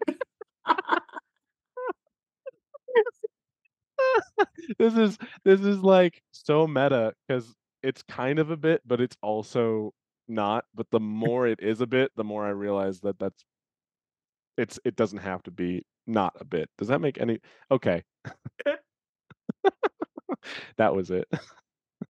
[4.78, 9.16] this is this is like so meta because it's kind of a bit, but it's
[9.22, 9.92] also
[10.28, 10.64] not.
[10.74, 13.44] But the more it is a bit, the more I realize that that's
[14.56, 16.68] it's it doesn't have to be not a bit.
[16.78, 17.40] Does that make any?
[17.70, 18.02] Okay,
[20.76, 21.28] that was it.